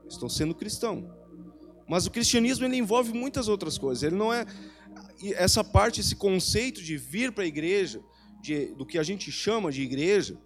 Estão 0.09 0.28
sendo 0.28 0.55
cristão. 0.55 1.11
Mas 1.88 2.07
o 2.07 2.11
cristianismo 2.11 2.67
ele 2.67 2.76
envolve 2.76 3.12
muitas 3.12 3.49
outras 3.49 3.78
coisas. 3.78 4.02
Ele 4.02 4.17
não 4.17 4.33
é 4.33 4.45
essa 5.35 5.64
parte, 5.64 6.00
esse 6.00 6.14
conceito 6.14 6.83
de 6.83 6.97
vir 6.97 7.33
para 7.33 7.45
a 7.45 7.47
igreja, 7.47 8.00
de, 8.43 8.75
do 8.75 8.85
que 8.85 8.99
a 8.99 9.02
gente 9.02 9.33
chama 9.33 9.73
de 9.73 9.83
igreja. 9.83 10.38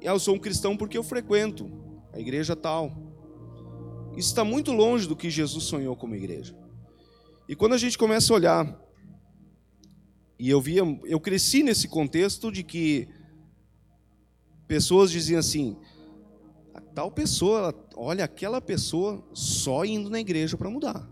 Eu 0.00 0.18
sou 0.18 0.34
um 0.34 0.38
cristão 0.38 0.76
porque 0.76 0.96
eu 0.96 1.02
frequento 1.02 1.70
a 2.12 2.18
igreja 2.18 2.56
tal. 2.56 2.96
Isso 4.16 4.28
está 4.28 4.42
muito 4.42 4.72
longe 4.72 5.06
do 5.06 5.14
que 5.14 5.28
Jesus 5.28 5.64
sonhou 5.64 5.94
como 5.94 6.14
igreja. 6.14 6.56
E 7.48 7.54
quando 7.54 7.74
a 7.74 7.78
gente 7.78 7.96
começa 7.96 8.32
a 8.32 8.36
olhar, 8.36 8.87
e 10.38 10.48
eu 10.48 10.60
via, 10.60 10.82
eu 11.04 11.18
cresci 11.18 11.62
nesse 11.62 11.88
contexto 11.88 12.52
de 12.52 12.62
que 12.62 13.08
pessoas 14.68 15.10
diziam 15.10 15.40
assim: 15.40 15.76
tal 16.94 17.10
pessoa, 17.10 17.74
olha 17.96 18.24
aquela 18.24 18.60
pessoa 18.60 19.24
só 19.32 19.84
indo 19.84 20.08
na 20.08 20.20
igreja 20.20 20.56
para 20.56 20.70
mudar. 20.70 21.08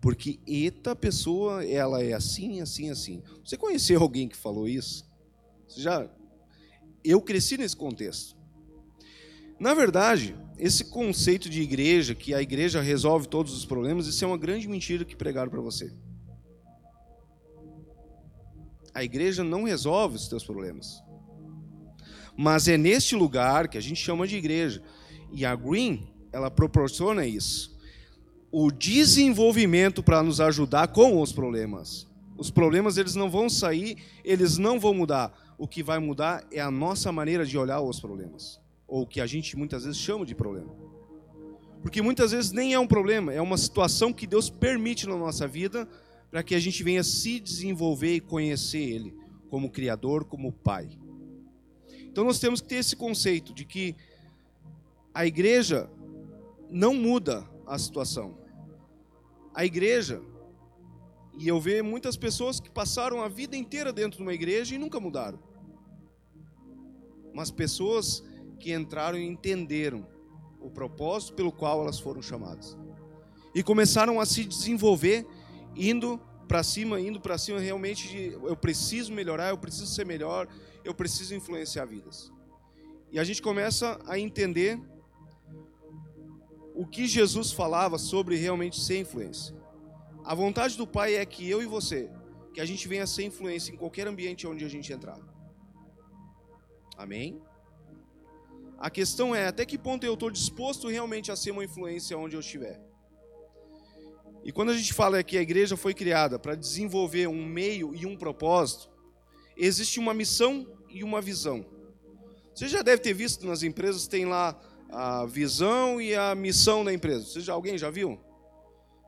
Porque 0.00 0.38
eta 0.46 0.94
pessoa, 0.94 1.64
ela 1.64 2.02
é 2.02 2.12
assim, 2.12 2.60
assim, 2.60 2.90
assim. 2.90 3.22
Você 3.44 3.56
conheceu 3.56 4.00
alguém 4.00 4.28
que 4.28 4.36
falou 4.36 4.68
isso? 4.68 5.04
Você 5.66 5.80
já 5.80 6.08
Eu 7.02 7.20
cresci 7.20 7.56
nesse 7.56 7.76
contexto. 7.76 8.36
Na 9.58 9.74
verdade, 9.74 10.36
esse 10.58 10.84
conceito 10.84 11.48
de 11.48 11.62
igreja, 11.62 12.14
que 12.14 12.34
a 12.34 12.42
igreja 12.42 12.80
resolve 12.80 13.26
todos 13.26 13.56
os 13.56 13.64
problemas, 13.64 14.06
isso 14.06 14.24
é 14.24 14.28
uma 14.28 14.36
grande 14.36 14.68
mentira 14.68 15.04
que 15.04 15.16
pregaram 15.16 15.50
para 15.50 15.60
você. 15.60 15.92
A 18.96 19.04
igreja 19.04 19.44
não 19.44 19.64
resolve 19.64 20.16
os 20.16 20.26
teus 20.26 20.42
problemas. 20.42 21.02
Mas 22.34 22.66
é 22.66 22.78
neste 22.78 23.14
lugar 23.14 23.68
que 23.68 23.76
a 23.76 23.80
gente 23.80 24.00
chama 24.00 24.26
de 24.26 24.36
igreja. 24.36 24.82
E 25.30 25.44
a 25.44 25.54
Green, 25.54 26.08
ela 26.32 26.50
proporciona 26.50 27.26
isso 27.26 27.76
o 28.50 28.70
desenvolvimento 28.70 30.02
para 30.02 30.22
nos 30.22 30.40
ajudar 30.40 30.88
com 30.88 31.20
os 31.20 31.30
problemas. 31.30 32.06
Os 32.38 32.50
problemas 32.50 32.96
eles 32.96 33.14
não 33.14 33.28
vão 33.28 33.50
sair, 33.50 33.98
eles 34.24 34.56
não 34.56 34.80
vão 34.80 34.94
mudar. 34.94 35.30
O 35.58 35.68
que 35.68 35.82
vai 35.82 35.98
mudar 35.98 36.42
é 36.50 36.58
a 36.58 36.70
nossa 36.70 37.12
maneira 37.12 37.44
de 37.44 37.58
olhar 37.58 37.82
os 37.82 38.00
problemas, 38.00 38.58
ou 38.88 39.02
o 39.02 39.06
que 39.06 39.20
a 39.20 39.26
gente 39.26 39.58
muitas 39.58 39.84
vezes 39.84 40.00
chama 40.00 40.24
de 40.24 40.34
problema. 40.34 40.74
Porque 41.82 42.00
muitas 42.00 42.32
vezes 42.32 42.50
nem 42.50 42.72
é 42.72 42.78
um 42.78 42.86
problema, 42.86 43.30
é 43.30 43.42
uma 43.42 43.58
situação 43.58 44.10
que 44.10 44.26
Deus 44.26 44.48
permite 44.48 45.06
na 45.06 45.16
nossa 45.16 45.46
vida 45.46 45.86
para 46.30 46.42
que 46.42 46.54
a 46.54 46.60
gente 46.60 46.82
venha 46.82 47.02
se 47.02 47.40
desenvolver 47.40 48.14
e 48.14 48.20
conhecer 48.20 48.82
Ele 48.82 49.14
como 49.48 49.70
Criador, 49.70 50.24
como 50.24 50.52
Pai. 50.52 50.88
Então 52.02 52.24
nós 52.24 52.38
temos 52.38 52.60
que 52.60 52.68
ter 52.68 52.76
esse 52.76 52.96
conceito 52.96 53.52
de 53.52 53.64
que 53.64 53.94
a 55.14 55.26
igreja 55.26 55.88
não 56.70 56.94
muda 56.94 57.48
a 57.66 57.78
situação 57.78 58.46
a 59.56 59.64
igreja. 59.64 60.22
E 61.38 61.48
eu 61.48 61.58
vejo 61.58 61.82
muitas 61.82 62.14
pessoas 62.14 62.60
que 62.60 62.70
passaram 62.70 63.22
a 63.22 63.28
vida 63.28 63.56
inteira 63.56 63.90
dentro 63.90 64.18
de 64.18 64.22
uma 64.22 64.34
igreja 64.34 64.74
e 64.74 64.78
nunca 64.78 65.00
mudaram. 65.00 65.38
Mas 67.32 67.50
pessoas 67.50 68.22
que 68.60 68.74
entraram 68.74 69.18
e 69.18 69.26
entenderam 69.26 70.06
o 70.60 70.70
propósito 70.70 71.32
pelo 71.32 71.50
qual 71.50 71.80
elas 71.80 71.98
foram 71.98 72.20
chamadas. 72.20 72.76
E 73.54 73.62
começaram 73.62 74.20
a 74.20 74.26
se 74.26 74.44
desenvolver 74.44 75.26
indo 75.76 76.20
para 76.48 76.62
cima, 76.62 77.00
indo 77.00 77.20
para 77.20 77.36
cima 77.36 77.58
realmente 77.58 78.08
de 78.08 78.32
eu 78.32 78.56
preciso 78.56 79.12
melhorar, 79.12 79.50
eu 79.50 79.58
preciso 79.58 79.86
ser 79.86 80.06
melhor, 80.06 80.48
eu 80.84 80.94
preciso 80.94 81.34
influenciar 81.34 81.84
vidas. 81.84 82.32
E 83.10 83.18
a 83.18 83.24
gente 83.24 83.42
começa 83.42 84.00
a 84.06 84.18
entender 84.18 84.80
o 86.74 86.86
que 86.86 87.06
Jesus 87.06 87.52
falava 87.52 87.98
sobre 87.98 88.36
realmente 88.36 88.80
ser 88.80 88.98
influência. 88.98 89.54
A 90.24 90.34
vontade 90.34 90.76
do 90.76 90.86
Pai 90.86 91.14
é 91.14 91.24
que 91.24 91.48
eu 91.48 91.62
e 91.62 91.66
você, 91.66 92.10
que 92.52 92.60
a 92.60 92.64
gente 92.64 92.86
venha 92.86 93.06
ser 93.06 93.24
influência 93.24 93.72
em 93.72 93.76
qualquer 93.76 94.06
ambiente 94.06 94.46
onde 94.46 94.64
a 94.64 94.68
gente 94.68 94.92
entrar. 94.92 95.18
Amém? 96.96 97.40
A 98.78 98.90
questão 98.90 99.34
é 99.34 99.46
até 99.46 99.64
que 99.64 99.78
ponto 99.78 100.04
eu 100.04 100.14
estou 100.14 100.30
disposto 100.30 100.88
realmente 100.88 101.32
a 101.32 101.36
ser 101.36 101.50
uma 101.50 101.64
influência 101.64 102.16
onde 102.18 102.36
eu 102.36 102.40
estiver. 102.40 102.85
E 104.46 104.52
quando 104.52 104.70
a 104.70 104.76
gente 104.76 104.94
fala 104.94 105.24
que 105.24 105.36
a 105.36 105.42
igreja 105.42 105.76
foi 105.76 105.92
criada 105.92 106.38
para 106.38 106.54
desenvolver 106.54 107.26
um 107.26 107.44
meio 107.44 107.92
e 107.96 108.06
um 108.06 108.16
propósito, 108.16 108.88
existe 109.56 109.98
uma 109.98 110.14
missão 110.14 110.64
e 110.88 111.02
uma 111.02 111.20
visão. 111.20 111.66
Você 112.54 112.68
já 112.68 112.80
deve 112.80 113.02
ter 113.02 113.12
visto 113.12 113.44
nas 113.44 113.64
empresas, 113.64 114.06
tem 114.06 114.24
lá 114.24 114.56
a 114.88 115.26
visão 115.26 116.00
e 116.00 116.14
a 116.14 116.32
missão 116.36 116.84
da 116.84 116.92
empresa. 116.92 117.26
Você 117.26 117.40
já, 117.40 117.54
alguém 117.54 117.76
já 117.76 117.90
viu? 117.90 118.20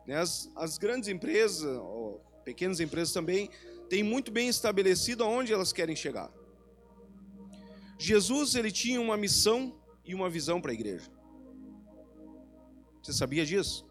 Né, 0.08 0.16
as, 0.16 0.50
as 0.56 0.76
grandes 0.76 1.08
empresas, 1.08 1.62
ou 1.62 2.20
pequenas 2.44 2.80
empresas 2.80 3.14
também, 3.14 3.48
têm 3.88 4.02
muito 4.02 4.32
bem 4.32 4.48
estabelecido 4.48 5.22
aonde 5.22 5.52
elas 5.52 5.72
querem 5.72 5.94
chegar. 5.94 6.32
Jesus 7.96 8.56
ele 8.56 8.72
tinha 8.72 9.00
uma 9.00 9.16
missão 9.16 9.80
e 10.04 10.16
uma 10.16 10.28
visão 10.28 10.60
para 10.60 10.72
a 10.72 10.74
igreja. 10.74 11.08
Você 13.00 13.12
sabia 13.12 13.46
disso? 13.46 13.87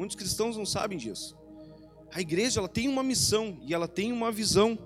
Muitos 0.00 0.16
cristãos 0.16 0.56
não 0.56 0.64
sabem 0.64 0.96
disso. 0.96 1.36
A 2.10 2.22
igreja 2.22 2.58
ela 2.58 2.70
tem 2.70 2.88
uma 2.88 3.02
missão 3.02 3.60
e 3.60 3.74
ela 3.74 3.86
tem 3.86 4.10
uma 4.10 4.32
visão, 4.32 4.78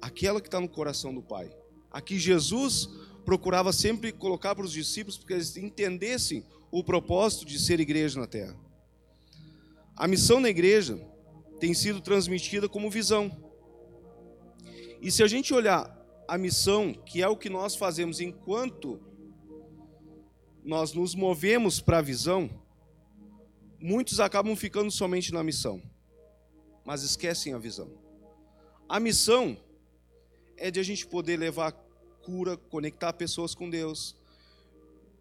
aquela 0.00 0.40
que 0.40 0.46
está 0.46 0.60
no 0.60 0.68
coração 0.68 1.12
do 1.12 1.20
Pai. 1.20 1.50
Aqui 1.90 2.16
Jesus 2.16 2.88
procurava 3.24 3.72
sempre 3.72 4.12
colocar 4.12 4.54
para 4.54 4.64
os 4.64 4.70
discípulos, 4.70 5.18
porque 5.18 5.32
eles 5.32 5.56
entendessem 5.56 6.46
o 6.70 6.84
propósito 6.84 7.44
de 7.44 7.58
ser 7.58 7.80
igreja 7.80 8.20
na 8.20 8.28
terra. 8.28 8.56
A 9.96 10.06
missão 10.06 10.38
na 10.38 10.50
igreja 10.50 11.04
tem 11.58 11.74
sido 11.74 12.00
transmitida 12.00 12.68
como 12.68 12.88
visão. 12.88 13.36
E 15.02 15.10
se 15.10 15.20
a 15.24 15.26
gente 15.26 15.52
olhar 15.52 15.92
a 16.28 16.38
missão, 16.38 16.94
que 16.94 17.24
é 17.24 17.28
o 17.28 17.36
que 17.36 17.50
nós 17.50 17.74
fazemos 17.74 18.20
enquanto 18.20 19.00
nós 20.64 20.92
nos 20.92 21.12
movemos 21.12 21.80
para 21.80 21.98
a 21.98 22.02
visão, 22.02 22.48
muitos 23.80 24.20
acabam 24.20 24.54
ficando 24.56 24.90
somente 24.90 25.32
na 25.32 25.42
missão, 25.42 25.82
mas 26.84 27.02
esquecem 27.02 27.54
a 27.54 27.58
visão. 27.58 27.90
A 28.88 29.00
missão 29.00 29.56
é 30.56 30.70
de 30.70 30.80
a 30.80 30.82
gente 30.82 31.06
poder 31.06 31.36
levar 31.36 31.72
cura, 32.22 32.56
conectar 32.56 33.12
pessoas 33.12 33.54
com 33.54 33.68
Deus, 33.68 34.16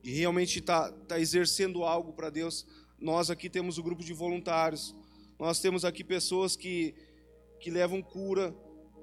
e 0.03 0.12
realmente 0.12 0.59
estar 0.59 0.91
tá, 0.91 0.97
tá 1.07 1.19
exercendo 1.19 1.83
algo 1.83 2.13
para 2.13 2.29
Deus. 2.29 2.65
Nós 3.00 3.29
aqui 3.29 3.50
temos 3.50 3.77
o 3.77 3.83
grupo 3.83 4.03
de 4.03 4.13
voluntários, 4.13 4.95
nós 5.39 5.59
temos 5.59 5.83
aqui 5.83 6.03
pessoas 6.03 6.55
que, 6.55 6.93
que 7.59 7.71
levam 7.71 8.01
cura, 8.01 8.55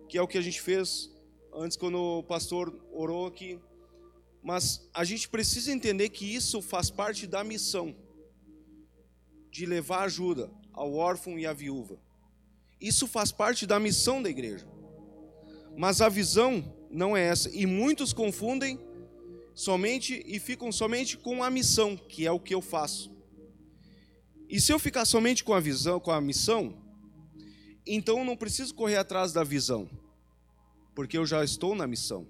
que 0.09 0.16
é 0.16 0.23
o 0.23 0.28
que 0.28 0.38
a 0.38 0.42
gente 0.42 0.62
fez 0.62 1.11
antes 1.54 1.76
quando 1.76 1.99
o 1.99 2.23
pastor 2.23 2.73
orou 2.92 3.26
aqui. 3.26 3.59
Mas 4.42 4.88
a 4.94 5.04
gente 5.04 5.28
precisa 5.28 5.73
entender 5.73 6.09
que 6.09 6.25
isso 6.25 6.62
faz 6.62 6.90
parte 6.90 7.26
da 7.26 7.44
missão 7.44 7.94
de 9.52 9.66
levar 9.66 10.04
ajuda 10.04 10.50
ao 10.73 10.94
órfão 10.94 11.38
e 11.38 11.47
à 11.47 11.52
viúva. 11.52 12.00
Isso 12.80 13.06
faz 13.06 13.30
parte 13.30 13.66
da 13.66 13.78
missão 13.78 14.23
da 14.23 14.30
igreja. 14.30 14.66
Mas 15.76 16.00
a 16.00 16.09
visão 16.09 16.75
não 16.90 17.14
é 17.14 17.23
essa. 17.23 17.50
E 17.54 17.66
muitos 17.66 18.14
confundem 18.14 18.80
somente 19.54 20.23
e 20.26 20.40
ficam 20.40 20.73
somente 20.73 21.18
com 21.18 21.44
a 21.44 21.50
missão, 21.50 21.97
que 21.97 22.26
é 22.26 22.32
o 22.32 22.40
que 22.40 22.54
eu 22.54 22.62
faço. 22.62 23.14
E 24.49 24.59
se 24.59 24.73
eu 24.73 24.78
ficar 24.78 25.04
somente 25.04 25.44
com 25.44 25.52
a 25.52 25.61
visão, 25.61 26.00
com 26.00 26.11
a 26.11 26.21
missão, 26.21 26.82
então 27.87 28.18
eu 28.18 28.25
não 28.25 28.37
preciso 28.37 28.75
correr 28.75 28.97
atrás 28.97 29.35
da 29.35 29.44
visão, 29.44 29.88
porque 30.94 31.18
eu 31.18 31.26
já 31.26 31.44
estou 31.44 31.75
na 31.75 31.87
missão. 31.87 32.26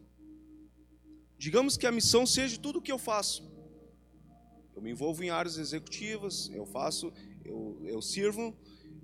Digamos 1.39 1.77
que 1.77 1.87
a 1.87 1.93
missão 1.93 2.27
seja 2.27 2.59
tudo 2.59 2.81
o 2.81 2.83
que 2.83 2.93
eu 2.93 2.99
faço. 2.99 3.52
Eu 4.83 4.85
me 4.85 4.91
envolvo 4.91 5.23
em 5.23 5.31
áreas 5.31 5.59
executivas, 5.59 6.51
eu 6.53 6.67
faço, 6.67 7.13
eu, 7.45 7.81
eu 7.85 8.03
sirvo, 8.03 8.53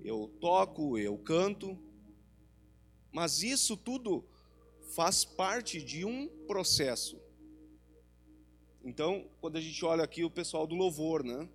eu 0.03 0.27
toco, 0.41 0.97
eu 0.97 1.17
canto. 1.17 1.79
Mas 3.13 3.43
isso 3.43 3.77
tudo 3.77 4.27
faz 4.93 5.23
parte 5.23 5.81
de 5.81 6.03
um 6.03 6.27
processo. 6.45 7.17
Então, 8.83 9.29
quando 9.39 9.55
a 9.55 9.61
gente 9.61 9.85
olha 9.85 10.03
aqui 10.03 10.25
o 10.25 10.29
pessoal 10.29 10.67
do 10.67 10.75
louvor, 10.75 11.23
né? 11.23 11.47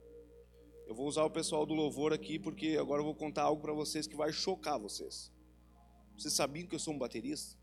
Eu 0.87 0.95
vou 0.95 1.07
usar 1.07 1.25
o 1.25 1.31
pessoal 1.31 1.67
do 1.67 1.75
louvor 1.75 2.15
aqui 2.15 2.39
porque 2.39 2.79
agora 2.81 3.03
eu 3.03 3.05
vou 3.05 3.15
contar 3.15 3.43
algo 3.43 3.61
para 3.61 3.75
vocês 3.75 4.07
que 4.07 4.17
vai 4.17 4.33
chocar 4.33 4.79
vocês. 4.79 5.31
Vocês 6.17 6.33
sabiam 6.33 6.67
que 6.67 6.75
eu 6.75 6.79
sou 6.79 6.95
um 6.95 6.99
baterista? 6.99 7.59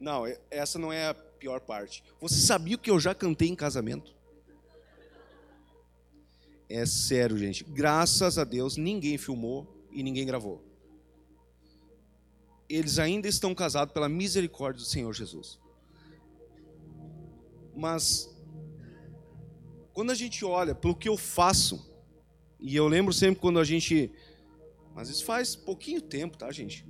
Não, 0.00 0.24
essa 0.50 0.76
não 0.76 0.92
é 0.92 1.06
a 1.06 1.14
pior 1.14 1.60
parte. 1.60 2.02
Você 2.20 2.40
sabia 2.40 2.76
que 2.76 2.90
eu 2.90 2.98
já 2.98 3.14
cantei 3.14 3.46
em 3.46 3.54
casamento? 3.54 4.23
É 6.68 6.86
sério, 6.86 7.36
gente. 7.36 7.64
Graças 7.64 8.38
a 8.38 8.44
Deus, 8.44 8.76
ninguém 8.76 9.18
filmou 9.18 9.86
e 9.90 10.02
ninguém 10.02 10.26
gravou. 10.26 10.62
Eles 12.68 12.98
ainda 12.98 13.28
estão 13.28 13.54
casados 13.54 13.92
pela 13.92 14.08
misericórdia 14.08 14.82
do 14.82 14.88
Senhor 14.88 15.12
Jesus. 15.12 15.60
Mas, 17.76 18.34
quando 19.92 20.10
a 20.10 20.14
gente 20.14 20.44
olha 20.44 20.74
pelo 20.74 20.94
que 20.94 21.08
eu 21.08 21.16
faço, 21.16 21.92
e 22.58 22.74
eu 22.74 22.88
lembro 22.88 23.12
sempre 23.12 23.40
quando 23.40 23.58
a 23.58 23.64
gente. 23.64 24.10
Mas 24.94 25.08
isso 25.08 25.24
faz 25.24 25.54
pouquinho 25.54 26.00
tempo, 26.00 26.38
tá, 26.38 26.50
gente? 26.50 26.86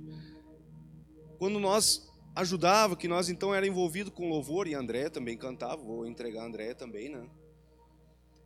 Quando 1.37 1.59
nós 1.59 2.09
ajudava, 2.35 2.95
que 2.95 3.07
nós 3.07 3.29
então 3.29 3.53
era 3.53 3.67
envolvido 3.67 4.11
com 4.11 4.29
louvor 4.29 4.67
e 4.67 4.73
André 4.73 5.09
também 5.09 5.37
cantava, 5.37 5.81
vou 5.81 6.05
entregar 6.05 6.43
a 6.43 6.45
André 6.45 6.73
também, 6.73 7.09
né? 7.09 7.27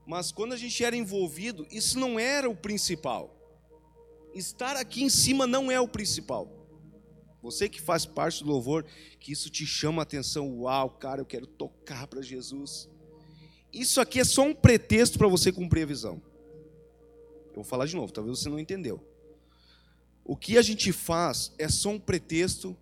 Mas 0.10 0.32
quando 0.32 0.54
a 0.54 0.58
gente 0.58 0.84
era 0.84 0.95
envolvido, 0.95 1.67
isso 1.69 2.00
não 2.00 2.19
era 2.19 2.50
o 2.50 2.56
principal. 2.56 3.32
Estar 4.34 4.76
aqui 4.76 5.04
em 5.04 5.10
cima 5.10 5.45
não 5.45 5.69
é 5.69 5.80
o 5.80 5.88
principal. 5.88 6.52
Você 7.43 7.69
que 7.69 7.80
faz 7.80 8.08
parte 8.08 8.43
do 8.43 8.50
louvor, 8.50 8.84
que 9.19 9.32
isso 9.32 9.52
te 9.52 9.67
chama 9.67 10.02
a 10.02 10.04
atenção, 10.04 10.62
uau, 10.62 10.89
cara, 10.89 11.22
eu 11.22 11.28
quero 11.28 11.45
tocar 11.45 12.08
para 12.08 12.24
Jesus. 12.24 12.89
Isso 13.72 14.02
aqui 14.02 14.19
é 14.19 14.24
só 14.24 14.41
um 14.41 14.54
pretexto 14.56 15.19
para 15.19 15.28
você 15.28 15.52
cumprir 15.52 15.84
a 15.84 15.86
visão. 15.86 16.19
Eu 17.50 17.54
vou 17.58 17.63
falar 17.63 17.86
de 17.86 17.95
novo, 17.95 18.12
talvez 18.12 18.39
você 18.39 18.50
não 18.50 18.60
entendeu. 18.60 19.00
O 20.26 20.36
que 20.36 20.58
a 20.58 20.63
gente 20.63 20.91
faz 20.91 21.54
é 21.60 21.69
só 21.69 21.89
um 21.89 22.00
pretexto 22.00 22.76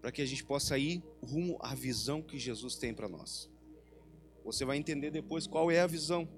para 0.00 0.10
que 0.10 0.20
a 0.20 0.26
gente 0.26 0.42
possa 0.42 0.76
ir 0.76 1.00
rumo 1.22 1.58
à 1.60 1.76
visão 1.76 2.20
que 2.20 2.40
Jesus 2.40 2.74
tem 2.74 2.92
para 2.92 3.08
nós. 3.08 3.48
Você 4.44 4.64
vai 4.64 4.76
entender 4.78 5.12
depois 5.12 5.46
qual 5.46 5.70
é 5.70 5.78
a 5.78 5.86
visão. 5.86 6.28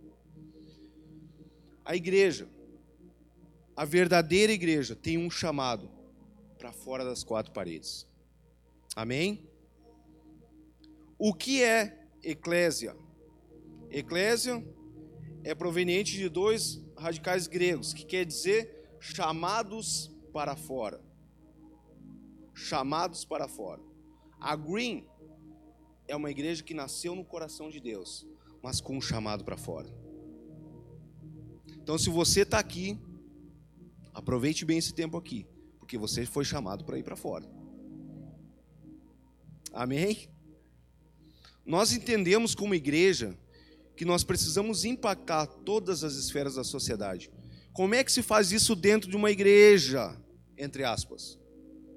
A 1.88 1.96
igreja, 1.96 2.46
a 3.74 3.86
verdadeira 3.86 4.52
igreja, 4.52 4.94
tem 4.94 5.16
um 5.16 5.30
chamado 5.30 5.90
para 6.58 6.70
fora 6.70 7.02
das 7.02 7.24
quatro 7.24 7.50
paredes. 7.52 8.06
Amém? 8.94 9.48
O 11.18 11.32
que 11.32 11.62
é 11.62 12.06
eclésia? 12.22 12.94
Eclésia 13.90 14.62
é 15.42 15.54
proveniente 15.54 16.12
de 16.12 16.28
dois 16.28 16.84
radicais 16.96 17.46
gregos, 17.46 17.94
que 17.94 18.04
quer 18.04 18.26
dizer 18.26 18.98
chamados 19.00 20.10
para 20.30 20.54
fora 20.54 21.08
chamados 22.58 23.24
para 23.24 23.48
fora. 23.48 23.80
A 24.40 24.56
Green 24.56 25.06
é 26.06 26.16
uma 26.16 26.30
igreja 26.30 26.62
que 26.62 26.74
nasceu 26.74 27.14
no 27.14 27.24
coração 27.24 27.70
de 27.70 27.80
Deus, 27.80 28.26
mas 28.62 28.80
com 28.80 28.96
um 28.96 29.00
chamado 29.00 29.44
para 29.44 29.56
fora. 29.56 29.88
Então, 31.88 31.96
se 31.96 32.10
você 32.10 32.42
está 32.42 32.58
aqui, 32.58 32.98
aproveite 34.12 34.62
bem 34.62 34.76
esse 34.76 34.92
tempo 34.92 35.16
aqui, 35.16 35.46
porque 35.78 35.96
você 35.96 36.26
foi 36.26 36.44
chamado 36.44 36.84
para 36.84 36.98
ir 36.98 37.02
para 37.02 37.16
fora. 37.16 37.50
Amém? 39.72 40.28
Nós 41.64 41.90
entendemos 41.94 42.54
como 42.54 42.74
igreja 42.74 43.34
que 43.96 44.04
nós 44.04 44.22
precisamos 44.22 44.84
impactar 44.84 45.46
todas 45.46 46.04
as 46.04 46.16
esferas 46.16 46.56
da 46.56 46.62
sociedade. 46.62 47.30
Como 47.72 47.94
é 47.94 48.04
que 48.04 48.12
se 48.12 48.22
faz 48.22 48.52
isso 48.52 48.76
dentro 48.76 49.08
de 49.08 49.16
uma 49.16 49.30
igreja? 49.30 50.14
Entre 50.58 50.84
aspas. 50.84 51.38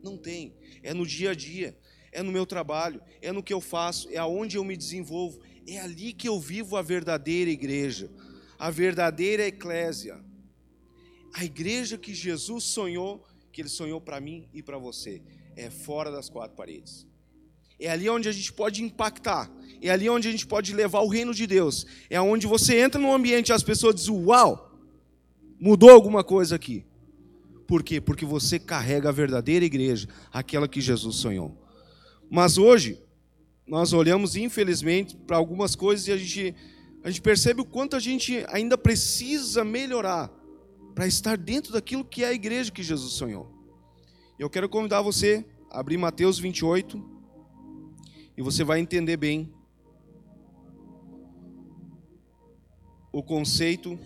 Não 0.01 0.15
tem. 0.17 0.55
É 0.81 0.93
no 0.93 1.05
dia 1.05 1.31
a 1.31 1.35
dia, 1.35 1.77
é 2.13 2.23
no 2.23 2.31
meu 2.31 2.45
trabalho, 2.45 3.01
é 3.21 3.33
no 3.33 3.43
que 3.43 3.53
eu 3.53 3.59
faço, 3.59 4.07
é 4.09 4.15
aonde 4.15 4.55
eu 4.55 4.63
me 4.63 4.77
desenvolvo. 4.77 5.41
É 5.67 5.79
ali 5.79 6.13
que 6.13 6.29
eu 6.29 6.39
vivo 6.39 6.77
a 6.77 6.81
verdadeira 6.81 7.51
igreja, 7.51 8.09
a 8.61 8.69
verdadeira 8.69 9.47
eclésia. 9.47 10.23
A 11.33 11.43
igreja 11.43 11.97
que 11.97 12.13
Jesus 12.13 12.63
sonhou, 12.65 13.25
que 13.51 13.59
ele 13.59 13.69
sonhou 13.69 13.99
para 13.99 14.21
mim 14.21 14.47
e 14.53 14.61
para 14.61 14.77
você, 14.77 15.19
é 15.55 15.71
fora 15.71 16.11
das 16.11 16.29
quatro 16.29 16.55
paredes. 16.55 17.07
É 17.79 17.89
ali 17.89 18.07
onde 18.07 18.29
a 18.29 18.31
gente 18.31 18.53
pode 18.53 18.83
impactar. 18.83 19.51
É 19.81 19.89
ali 19.89 20.07
onde 20.07 20.27
a 20.27 20.31
gente 20.31 20.45
pode 20.45 20.75
levar 20.75 20.99
o 20.99 21.07
reino 21.07 21.33
de 21.33 21.47
Deus. 21.47 21.87
É 22.07 22.21
onde 22.21 22.45
você 22.45 22.79
entra 22.79 23.01
no 23.01 23.11
ambiente 23.11 23.49
e 23.49 23.53
as 23.53 23.63
pessoas 23.63 23.95
dizem: 23.95 24.13
Uau, 24.25 24.79
mudou 25.59 25.89
alguma 25.89 26.23
coisa 26.23 26.55
aqui. 26.55 26.85
Por 27.67 27.81
quê? 27.81 27.99
Porque 27.99 28.25
você 28.25 28.59
carrega 28.59 29.09
a 29.09 29.11
verdadeira 29.11 29.65
igreja, 29.65 30.07
aquela 30.31 30.67
que 30.67 30.79
Jesus 30.79 31.15
sonhou. 31.15 31.57
Mas 32.29 32.59
hoje, 32.59 33.01
nós 33.65 33.91
olhamos, 33.91 34.35
infelizmente, 34.35 35.17
para 35.17 35.37
algumas 35.37 35.75
coisas 35.75 36.07
e 36.07 36.11
a 36.11 36.17
gente, 36.17 36.53
a 37.03 37.09
gente 37.09 37.21
percebe 37.21 37.61
o 37.61 37.65
quanto 37.65 37.95
a 37.95 37.99
gente 37.99 38.45
ainda 38.49 38.77
precisa 38.77 39.63
melhorar 39.63 40.31
para 40.93 41.07
estar 41.07 41.37
dentro 41.37 41.73
daquilo 41.73 42.05
que 42.05 42.23
é 42.23 42.27
a 42.27 42.33
igreja 42.33 42.71
que 42.71 42.83
Jesus 42.83 43.13
sonhou. 43.13 43.51
Eu 44.37 44.49
quero 44.49 44.69
convidar 44.69 45.01
você 45.01 45.45
a 45.69 45.79
abrir 45.79 45.97
Mateus 45.97 46.37
28 46.37 47.03
e 48.37 48.41
você 48.41 48.63
vai 48.63 48.79
entender 48.79 49.17
bem 49.17 49.51
o 53.11 53.23
conceito 53.23 53.99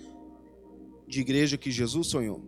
de 1.08 1.22
igreja 1.22 1.58
que 1.58 1.70
Jesus 1.70 2.08
sonhou. 2.08 2.44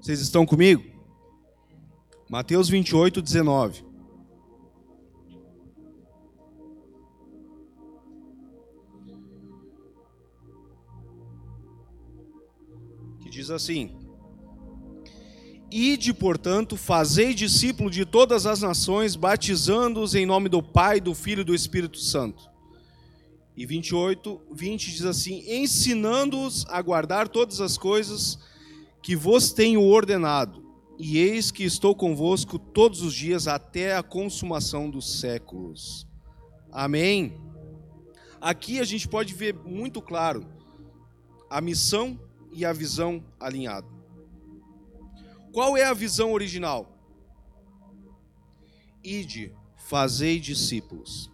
Vocês 0.00 0.20
estão 0.20 0.46
comigo? 0.46 0.89
Mateus 2.30 2.68
28, 2.68 3.20
19. 3.20 3.84
Que 13.20 13.28
diz 13.28 13.50
assim: 13.50 13.90
Ide, 15.72 16.14
portanto, 16.14 16.76
fazei 16.76 17.34
discípulo 17.34 17.90
de 17.90 18.04
todas 18.04 18.46
as 18.46 18.62
nações, 18.62 19.16
batizando-os 19.16 20.14
em 20.14 20.24
nome 20.24 20.48
do 20.48 20.62
Pai, 20.62 21.00
do 21.00 21.16
Filho 21.16 21.40
e 21.40 21.44
do 21.44 21.52
Espírito 21.52 21.98
Santo. 21.98 22.48
E 23.56 23.66
28, 23.66 24.40
20 24.52 24.92
diz 24.92 25.04
assim: 25.04 25.42
ensinando-os 25.48 26.64
a 26.68 26.80
guardar 26.80 27.26
todas 27.26 27.60
as 27.60 27.76
coisas 27.76 28.38
que 29.02 29.16
vos 29.16 29.52
tenho 29.52 29.82
ordenado, 29.82 30.69
e 31.02 31.16
eis 31.16 31.50
que 31.50 31.64
estou 31.64 31.94
convosco 31.94 32.58
todos 32.58 33.00
os 33.00 33.14
dias 33.14 33.48
até 33.48 33.96
a 33.96 34.02
consumação 34.02 34.90
dos 34.90 35.18
séculos. 35.18 36.06
Amém. 36.70 37.40
Aqui 38.38 38.78
a 38.78 38.84
gente 38.84 39.08
pode 39.08 39.32
ver 39.32 39.54
muito 39.54 40.02
claro 40.02 40.46
a 41.48 41.58
missão 41.58 42.20
e 42.52 42.66
a 42.66 42.72
visão 42.74 43.24
alinhada. 43.40 43.88
Qual 45.54 45.74
é 45.74 45.84
a 45.84 45.94
visão 45.94 46.34
original? 46.34 46.86
Ide, 49.02 49.56
fazei 49.76 50.38
discípulos. 50.38 51.32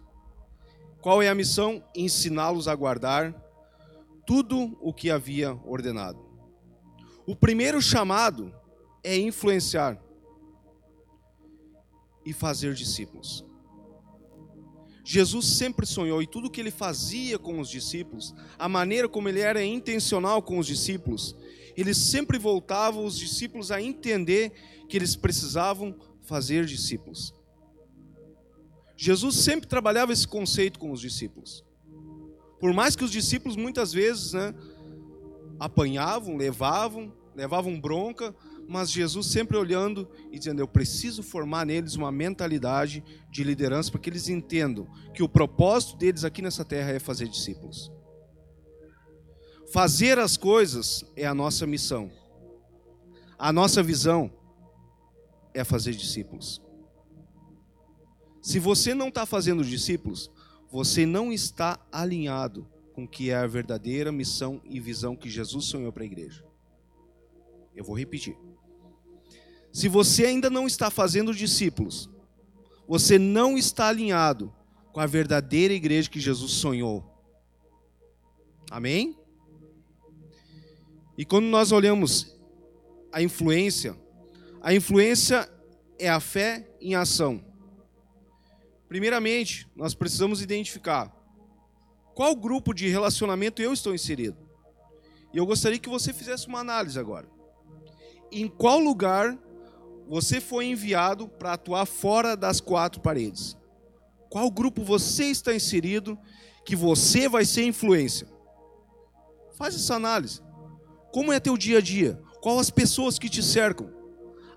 Qual 1.01 1.21
é 1.21 1.27
a 1.27 1.35
missão? 1.35 1.83
Ensiná-los 1.93 2.69
a 2.69 2.73
guardar 2.73 3.35
tudo 4.25 4.77
o 4.79 4.93
que 4.93 5.11
havia 5.11 5.59
ordenado. 5.65 6.25
O 7.25 7.35
primeiro 7.35 7.81
chamado 7.81 8.55
é 9.07 9.17
influenciar 9.17 9.97
e 12.25 12.33
fazer 12.33 12.73
discípulos. 12.73 13.45
Jesus 15.05 15.45
sempre 15.45 15.85
sonhou 15.85 16.21
e 16.21 16.27
tudo 16.27 16.49
que 16.49 16.59
ele 16.59 16.71
fazia 16.71 17.39
com 17.39 17.61
os 17.61 17.69
discípulos, 17.69 18.35
a 18.59 18.67
maneira 18.67 19.07
como 19.07 19.29
ele 19.29 19.39
era 19.39 19.63
intencional 19.63 20.41
com 20.41 20.59
os 20.59 20.67
discípulos, 20.67 21.33
ele 21.77 21.93
sempre 21.93 22.37
voltava 22.37 22.99
os 22.99 23.17
discípulos 23.17 23.71
a 23.71 23.81
entender 23.81 24.51
que 24.89 24.97
eles 24.97 25.15
precisavam 25.15 25.97
fazer 26.23 26.65
discípulos. 26.65 27.33
Jesus 28.97 29.37
sempre 29.37 29.69
trabalhava 29.69 30.11
esse 30.11 30.27
conceito 30.27 30.77
com 30.77 30.91
os 30.91 30.99
discípulos. 30.99 31.63
Por 32.59 32.73
mais 32.73 32.93
que 32.93 33.05
os 33.05 33.11
discípulos 33.11 33.55
muitas 33.55 33.93
vezes 33.93 34.33
né, 34.33 34.53
apanhavam, 35.57 36.35
levavam, 36.35 37.13
levavam 37.33 37.79
bronca, 37.79 38.35
mas 38.67 38.91
Jesus 38.91 39.27
sempre 39.27 39.55
olhando 39.55 40.07
e 40.31 40.37
dizendo: 40.37 40.59
Eu 40.59 40.67
preciso 40.67 41.23
formar 41.23 41.65
neles 41.65 41.95
uma 41.95 42.11
mentalidade 42.11 43.03
de 43.31 43.43
liderança 43.43 43.89
para 43.89 44.01
que 44.01 44.09
eles 44.09 44.27
entendam 44.27 44.87
que 45.13 45.23
o 45.23 45.29
propósito 45.29 45.97
deles 45.97 46.23
aqui 46.23 46.41
nessa 46.41 46.65
terra 46.65 46.91
é 46.91 46.99
fazer 46.99 47.27
discípulos. 47.27 47.91
Fazer 49.71 50.19
as 50.19 50.37
coisas 50.37 51.03
é 51.15 51.25
a 51.25 51.33
nossa 51.33 51.65
missão, 51.65 52.11
a 53.37 53.51
nossa 53.51 53.81
visão 53.81 54.31
é 55.53 55.63
fazer 55.63 55.93
discípulos. 55.93 56.61
Se 58.41 58.59
você 58.59 58.93
não 58.93 59.09
está 59.09 59.25
fazendo 59.25 59.63
discípulos, 59.63 60.31
você 60.69 61.05
não 61.05 61.33
está 61.33 61.79
alinhado 61.91 62.67
com 62.93 63.03
o 63.03 63.07
que 63.07 63.29
é 63.29 63.35
a 63.35 63.47
verdadeira 63.47 64.11
missão 64.11 64.61
e 64.65 64.79
visão 64.79 65.15
que 65.15 65.29
Jesus 65.29 65.65
sonhou 65.65 65.91
para 65.91 66.03
a 66.03 66.05
igreja. 66.05 66.45
Eu 67.75 67.83
vou 67.83 67.97
repetir. 67.97 68.35
Se 69.77 69.87
você 69.87 70.25
ainda 70.25 70.49
não 70.49 70.65
está 70.65 70.89
fazendo 70.89 71.35
discípulos, 71.35 72.09
você 72.87 73.19
não 73.19 73.55
está 73.55 73.89
alinhado 73.89 74.51
com 74.91 74.99
a 74.99 75.05
verdadeira 75.05 75.71
igreja 75.71 76.09
que 76.09 76.19
Jesus 76.19 76.53
sonhou. 76.53 77.05
Amém? 78.71 79.15
E 81.15 81.23
quando 81.23 81.45
nós 81.45 81.71
olhamos 81.71 82.35
a 83.11 83.21
influência, 83.21 83.95
a 84.61 84.73
influência 84.73 85.47
é 85.99 86.09
a 86.09 86.19
fé 86.19 86.67
em 86.81 86.95
ação. 86.95 87.45
Primeiramente, 88.89 89.69
nós 89.75 89.93
precisamos 89.93 90.41
identificar 90.41 91.15
qual 92.15 92.35
grupo 92.35 92.73
de 92.73 92.87
relacionamento 92.87 93.61
eu 93.61 93.71
estou 93.73 93.93
inserido. 93.93 94.37
E 95.31 95.37
eu 95.37 95.45
gostaria 95.45 95.77
que 95.77 95.87
você 95.87 96.11
fizesse 96.11 96.47
uma 96.47 96.61
análise 96.61 96.97
agora. 96.97 97.29
Em 98.31 98.47
qual 98.47 98.79
lugar 98.79 99.37
você 100.07 100.39
foi 100.39 100.67
enviado 100.67 101.27
para 101.27 101.53
atuar 101.53 101.85
fora 101.85 102.35
das 102.35 102.61
quatro 102.61 103.01
paredes. 103.01 103.57
Qual 104.29 104.49
grupo 104.49 104.83
você 104.83 105.25
está 105.25 105.53
inserido 105.53 106.17
que 106.65 106.75
você 106.75 107.27
vai 107.27 107.45
ser 107.45 107.65
influência? 107.65 108.27
Faz 109.57 109.75
essa 109.75 109.95
análise. 109.95 110.41
Como 111.11 111.31
é 111.31 111.39
teu 111.39 111.57
dia 111.57 111.79
a 111.79 111.81
dia? 111.81 112.21
Qual 112.41 112.59
as 112.59 112.69
pessoas 112.69 113.19
que 113.19 113.29
te 113.29 113.43
cercam? 113.43 113.91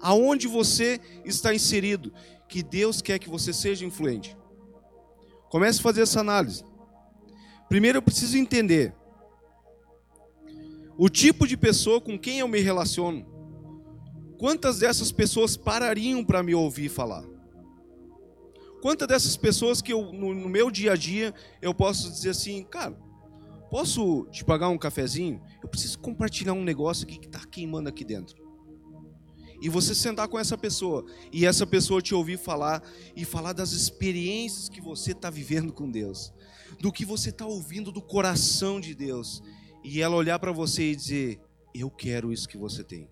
Aonde 0.01 0.47
você 0.47 1.01
está 1.25 1.55
inserido 1.55 2.13
que 2.49 2.63
Deus 2.63 3.03
quer 3.03 3.19
que 3.19 3.29
você 3.29 3.53
seja 3.53 3.85
influente? 3.85 4.37
Comece 5.49 5.81
a 5.81 5.83
fazer 5.83 6.03
essa 6.03 6.21
análise. 6.21 6.65
Primeiro 7.69 7.99
eu 7.99 8.03
preciso 8.03 8.37
entender 8.37 8.95
o 10.97 11.09
tipo 11.09 11.47
de 11.47 11.57
pessoa 11.57 12.01
com 12.01 12.19
quem 12.19 12.41
eu 12.41 12.49
me 12.49 12.61
relaciono 12.61 13.40
quantas 14.41 14.79
dessas 14.79 15.13
pessoas 15.13 15.55
parariam 15.55 16.25
para 16.25 16.43
me 16.43 16.55
ouvir 16.55 16.89
falar? 16.89 17.23
Quantas 18.81 19.07
dessas 19.07 19.37
pessoas 19.37 19.83
que 19.83 19.93
eu, 19.93 20.11
no, 20.15 20.33
no, 20.33 20.49
meu 20.49 20.71
dia 20.71 20.93
a 20.93 20.97
dia, 20.97 21.35
eu 21.61 21.75
posso 21.75 22.11
dizer 22.11 22.31
assim, 22.31 22.65
cara, 22.65 22.99
posso 23.71 24.27
te 24.33 24.43
pagar 24.43 24.71
um 24.71 24.79
cafezinho? 24.79 25.43
Eu 25.63 25.69
preciso 25.69 25.99
compartilhar 25.99 26.55
um 26.55 26.65
negócio 26.65 27.07
aqui 27.07 27.19
que 27.19 27.27
está 27.27 27.41
queimando 27.41 27.91
aqui 27.91 28.03
dentro. 28.03 28.43
E 29.61 29.69
você 29.69 29.95
sentar 29.95 30.27
com 30.27 30.39
essa 30.39 30.57
pessoa, 30.57 31.05
e 31.31 31.45
essa 31.45 31.67
pessoa 31.67 32.01
te 32.01 32.15
ouvir 32.15 32.39
falar, 32.39 32.83
e 33.15 33.27
falar 33.27 33.53
das 33.53 33.73
experiências 33.73 34.71
que 34.71 34.81
você 34.81 35.13
está 35.13 35.29
vivendo 35.29 35.71
com 35.71 35.91
Deus, 35.91 36.33
do 36.81 36.91
que 36.91 37.05
você 37.05 37.29
está 37.29 37.45
ouvindo 37.45 37.93
do 37.93 38.01
coração 38.01 38.81
de 38.81 38.95
Deus, 38.95 39.43
e 39.85 40.01
ela 40.01 40.17
olhar 40.17 40.39
para 40.39 40.51
você 40.51 40.93
e 40.93 40.97
dizer: 40.97 41.39
Eu 41.75 41.91
quero 41.91 42.33
isso 42.33 42.49
que 42.49 42.57
você 42.57 42.83
tem. 42.83 43.07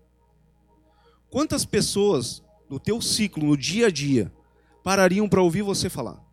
Quantas 1.29 1.65
pessoas 1.65 2.41
no 2.69 2.79
teu 2.79 3.01
ciclo, 3.01 3.45
no 3.45 3.57
dia 3.57 3.87
a 3.87 3.91
dia, 3.91 4.31
parariam 4.83 5.29
para 5.29 5.41
ouvir 5.41 5.61
você 5.61 5.89
falar? 5.89 6.23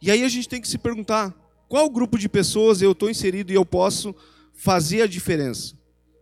E 0.00 0.10
aí 0.10 0.24
a 0.24 0.28
gente 0.28 0.48
tem 0.48 0.60
que 0.60 0.68
se 0.68 0.78
perguntar: 0.78 1.34
qual 1.68 1.88
grupo 1.88 2.18
de 2.18 2.28
pessoas 2.28 2.82
eu 2.82 2.92
estou 2.92 3.08
inserido 3.08 3.50
e 3.50 3.54
eu 3.54 3.64
posso 3.64 4.14
fazer 4.52 5.02
a 5.02 5.06
diferença? 5.06 5.78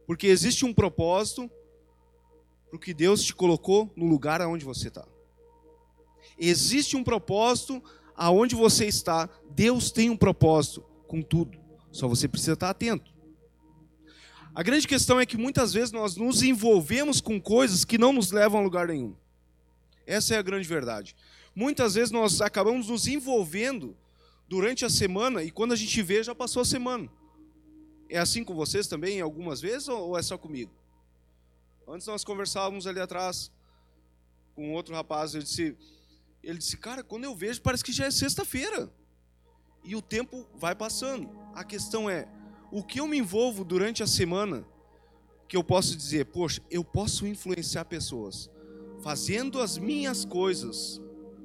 Porque 0.07 0.27
existe 0.27 0.65
um 0.65 0.75
propósito 0.75 1.51
para 2.69 2.77
o 2.77 2.81
que 2.81 2.95
Deus 2.95 3.23
te 3.23 3.35
colocou 3.35 3.93
no 3.97 4.07
lugar 4.07 4.41
aonde 4.41 4.65
você 4.65 4.89
está. 4.89 5.07
Existe 6.39 6.97
um 6.97 7.05
propósito 7.05 7.83
aonde 8.17 8.55
você 8.55 8.87
está. 8.87 9.29
Deus 9.51 9.91
tem 9.91 10.11
um 10.11 10.17
propósito 10.17 10.83
com 11.07 11.23
tudo. 11.23 11.59
Só 11.91 12.09
você 12.09 12.27
precisa 12.27 12.55
estar 12.55 12.71
atento. 12.71 13.12
A 14.55 14.63
grande 14.63 14.87
questão 14.87 15.19
é 15.19 15.25
que 15.25 15.39
muitas 15.39 15.73
vezes 15.73 15.93
nós 15.93 16.15
nos 16.15 16.43
envolvemos 16.43 17.23
com 17.23 17.41
coisas 17.41 17.87
que 17.87 17.97
não 17.97 18.13
nos 18.13 18.31
levam 18.31 18.61
a 18.61 18.63
lugar 18.63 18.89
nenhum. 18.89 19.17
Essa 20.07 20.35
é 20.35 20.39
a 20.39 20.43
grande 20.43 20.69
verdade. 20.69 21.17
Muitas 21.55 21.95
vezes 21.95 22.11
nós 22.11 22.41
acabamos 22.43 22.89
nos 22.89 23.07
envolvendo 23.07 23.97
durante 24.47 24.85
a 24.85 24.91
semana 24.91 25.43
e 25.43 25.51
quando 25.51 25.73
a 25.73 25.77
gente 25.77 26.03
vê 26.03 26.23
já 26.23 26.35
passou 26.35 26.61
a 26.61 26.67
semana. 26.67 27.09
É 28.11 28.19
assim 28.19 28.45
com 28.45 28.55
vocês 28.55 28.87
também, 28.87 29.23
algumas 29.23 29.59
vezes, 29.59 29.89
ou 29.89 30.19
é 30.19 30.23
só 30.23 30.37
comigo? 30.37 30.71
Antes 31.89 32.07
nós 32.07 32.23
conversávamos 32.23 32.87
ali 32.87 33.01
atrás 33.01 33.51
com 34.55 34.75
outro 34.75 34.95
rapaz, 34.95 35.35
ele 35.35 35.45
disse, 35.45 35.75
ele 36.43 36.59
disse, 36.59 36.77
cara, 36.77 37.03
quando 37.03 37.25
eu 37.25 37.35
vejo 37.35 37.63
parece 37.63 37.83
que 37.83 37.93
já 37.93 38.05
é 38.05 38.11
sexta-feira. 38.11 38.93
E 39.83 39.97
o 39.97 40.03
tempo 40.03 40.47
vai 40.55 40.75
passando. 40.75 41.31
A 41.55 41.65
questão 41.65 42.09
é, 42.09 42.29
o 42.73 42.83
que 42.83 42.99
eu 42.99 43.07
me 43.07 43.19
envolvo 43.19 43.65
durante 43.65 44.03
a 44.03 44.07
semana 44.07 44.67
que 45.47 45.55
eu 45.55 45.63
posso 45.63 45.95
dizer, 45.95 46.25
poxa, 46.25 46.63
eu 46.71 46.83
posso 46.83 47.27
influenciar 47.27 47.85
pessoas 47.85 48.51
fazendo 49.03 49.61
as 49.61 49.77
minhas 49.77 50.25
coisas, 50.25 50.99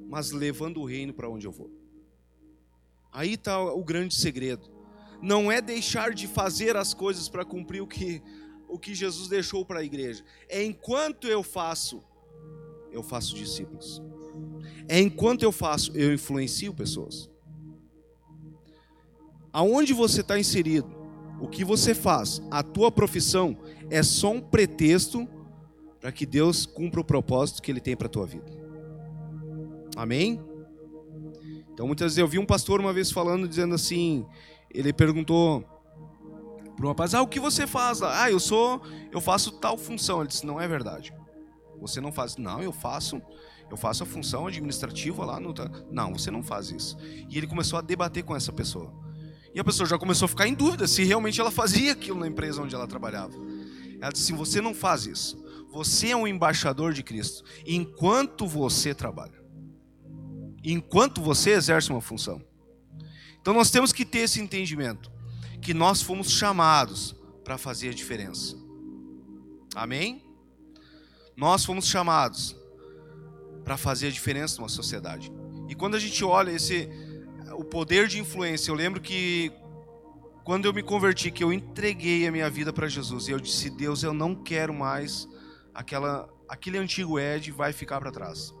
mas 0.08 0.30
levando 0.30 0.80
o 0.80 0.86
reino 0.86 1.12
para 1.12 1.28
onde 1.28 1.46
eu 1.46 1.52
vou. 1.52 1.70
Aí 3.12 3.34
está 3.34 3.60
o 3.60 3.84
grande 3.84 4.14
segredo. 4.14 4.70
Não 5.20 5.52
é 5.52 5.60
deixar 5.60 6.14
de 6.14 6.26
fazer 6.26 6.76
as 6.76 6.94
coisas 6.94 7.28
para 7.28 7.44
cumprir 7.44 7.82
o 7.82 7.86
que, 7.86 8.22
o 8.66 8.78
que 8.78 8.94
Jesus 8.94 9.28
deixou 9.28 9.66
para 9.66 9.80
a 9.80 9.84
igreja. 9.84 10.24
É 10.48 10.64
enquanto 10.64 11.26
eu 11.26 11.42
faço, 11.42 12.02
eu 12.90 13.02
faço 13.02 13.34
discípulos. 13.34 14.00
É 14.88 14.98
enquanto 14.98 15.42
eu 15.42 15.52
faço, 15.52 15.92
eu 15.94 16.14
influencio 16.14 16.72
pessoas. 16.72 17.28
Aonde 19.52 19.92
você 19.92 20.22
está 20.22 20.38
inserido? 20.38 20.97
O 21.40 21.48
que 21.48 21.64
você 21.64 21.94
faz, 21.94 22.42
a 22.50 22.62
tua 22.62 22.90
profissão, 22.90 23.56
é 23.90 24.02
só 24.02 24.32
um 24.32 24.40
pretexto 24.40 25.28
para 26.00 26.12
que 26.12 26.26
Deus 26.26 26.66
cumpra 26.66 27.00
o 27.00 27.04
propósito 27.04 27.62
que 27.62 27.70
Ele 27.70 27.80
tem 27.80 27.96
para 27.96 28.06
a 28.06 28.10
tua 28.10 28.26
vida. 28.26 28.50
Amém? 29.96 30.40
Então, 31.72 31.86
muitas 31.86 32.06
vezes 32.06 32.18
eu 32.18 32.26
vi 32.26 32.38
um 32.38 32.46
pastor 32.46 32.80
uma 32.80 32.92
vez 32.92 33.10
falando, 33.10 33.46
dizendo 33.48 33.74
assim: 33.74 34.26
ele 34.70 34.92
perguntou 34.92 35.64
para 36.76 36.84
um 36.84 36.88
rapaz, 36.88 37.14
ah, 37.14 37.22
o 37.22 37.26
que 37.26 37.40
você 37.40 37.66
faz? 37.66 38.02
Ah, 38.02 38.30
eu 38.30 38.38
sou, 38.38 38.82
eu 39.12 39.20
faço 39.20 39.52
tal 39.52 39.76
função. 39.78 40.20
Ele 40.20 40.28
disse: 40.28 40.46
não 40.46 40.60
é 40.60 40.66
verdade. 40.66 41.14
Você 41.80 42.00
não 42.00 42.12
faz. 42.12 42.36
Não, 42.36 42.62
eu 42.62 42.72
faço. 42.72 43.22
Eu 43.70 43.76
faço 43.76 44.02
a 44.02 44.06
função 44.06 44.46
administrativa 44.46 45.24
lá 45.24 45.38
no. 45.38 45.54
Não, 45.90 46.12
você 46.12 46.30
não 46.30 46.42
faz 46.42 46.70
isso. 46.70 46.96
E 47.28 47.36
ele 47.36 47.46
começou 47.46 47.78
a 47.78 47.82
debater 47.82 48.24
com 48.24 48.34
essa 48.34 48.52
pessoa. 48.52 48.92
E 49.54 49.60
a 49.60 49.64
pessoa 49.64 49.88
já 49.88 49.98
começou 49.98 50.26
a 50.26 50.28
ficar 50.28 50.46
em 50.46 50.54
dúvida 50.54 50.86
se 50.86 51.04
realmente 51.04 51.40
ela 51.40 51.50
fazia 51.50 51.92
aquilo 51.92 52.20
na 52.20 52.26
empresa 52.26 52.62
onde 52.62 52.74
ela 52.74 52.86
trabalhava. 52.86 53.34
Ela 54.00 54.12
disse 54.12 54.24
assim: 54.24 54.36
Você 54.36 54.60
não 54.60 54.74
faz 54.74 55.06
isso. 55.06 55.42
Você 55.70 56.10
é 56.10 56.16
um 56.16 56.26
embaixador 56.26 56.92
de 56.92 57.02
Cristo 57.02 57.44
enquanto 57.66 58.46
você 58.46 58.94
trabalha, 58.94 59.38
enquanto 60.64 61.20
você 61.20 61.50
exerce 61.50 61.90
uma 61.90 62.00
função. 62.00 62.42
Então 63.40 63.52
nós 63.52 63.70
temos 63.70 63.92
que 63.92 64.04
ter 64.04 64.20
esse 64.20 64.40
entendimento 64.40 65.10
que 65.60 65.74
nós 65.74 66.00
fomos 66.02 66.30
chamados 66.30 67.14
para 67.44 67.58
fazer 67.58 67.90
a 67.90 67.94
diferença. 67.94 68.56
Amém? 69.74 70.22
Nós 71.36 71.64
fomos 71.64 71.86
chamados 71.86 72.56
para 73.64 73.76
fazer 73.76 74.08
a 74.08 74.10
diferença 74.10 74.56
numa 74.58 74.68
sociedade. 74.68 75.30
E 75.68 75.74
quando 75.74 75.94
a 75.94 76.00
gente 76.00 76.24
olha 76.24 76.50
esse 76.50 76.88
o 77.58 77.64
poder 77.64 78.06
de 78.06 78.20
influência, 78.20 78.70
eu 78.70 78.74
lembro 78.76 79.00
que 79.00 79.50
quando 80.44 80.66
eu 80.66 80.72
me 80.72 80.80
converti, 80.80 81.28
que 81.28 81.42
eu 81.42 81.52
entreguei 81.52 82.24
a 82.24 82.30
minha 82.30 82.48
vida 82.48 82.72
para 82.72 82.86
Jesus, 82.86 83.26
e 83.26 83.32
eu 83.32 83.40
disse: 83.40 83.68
"Deus, 83.68 84.04
eu 84.04 84.14
não 84.14 84.32
quero 84.32 84.72
mais 84.72 85.28
aquela 85.74 86.28
aquele 86.48 86.78
antigo 86.78 87.18
Ed 87.18 87.50
vai 87.50 87.72
ficar 87.72 87.98
para 87.98 88.12
trás". 88.12 88.54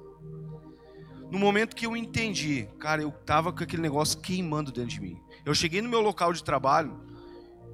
No 1.30 1.38
momento 1.38 1.76
que 1.76 1.86
eu 1.86 1.96
entendi, 1.96 2.68
cara, 2.80 3.00
eu 3.00 3.12
tava 3.12 3.52
com 3.52 3.62
aquele 3.62 3.82
negócio 3.82 4.18
queimando 4.18 4.72
dentro 4.72 4.90
de 4.90 5.00
mim. 5.00 5.22
Eu 5.46 5.54
cheguei 5.54 5.80
no 5.80 5.88
meu 5.88 6.00
local 6.00 6.32
de 6.32 6.42
trabalho, 6.42 6.98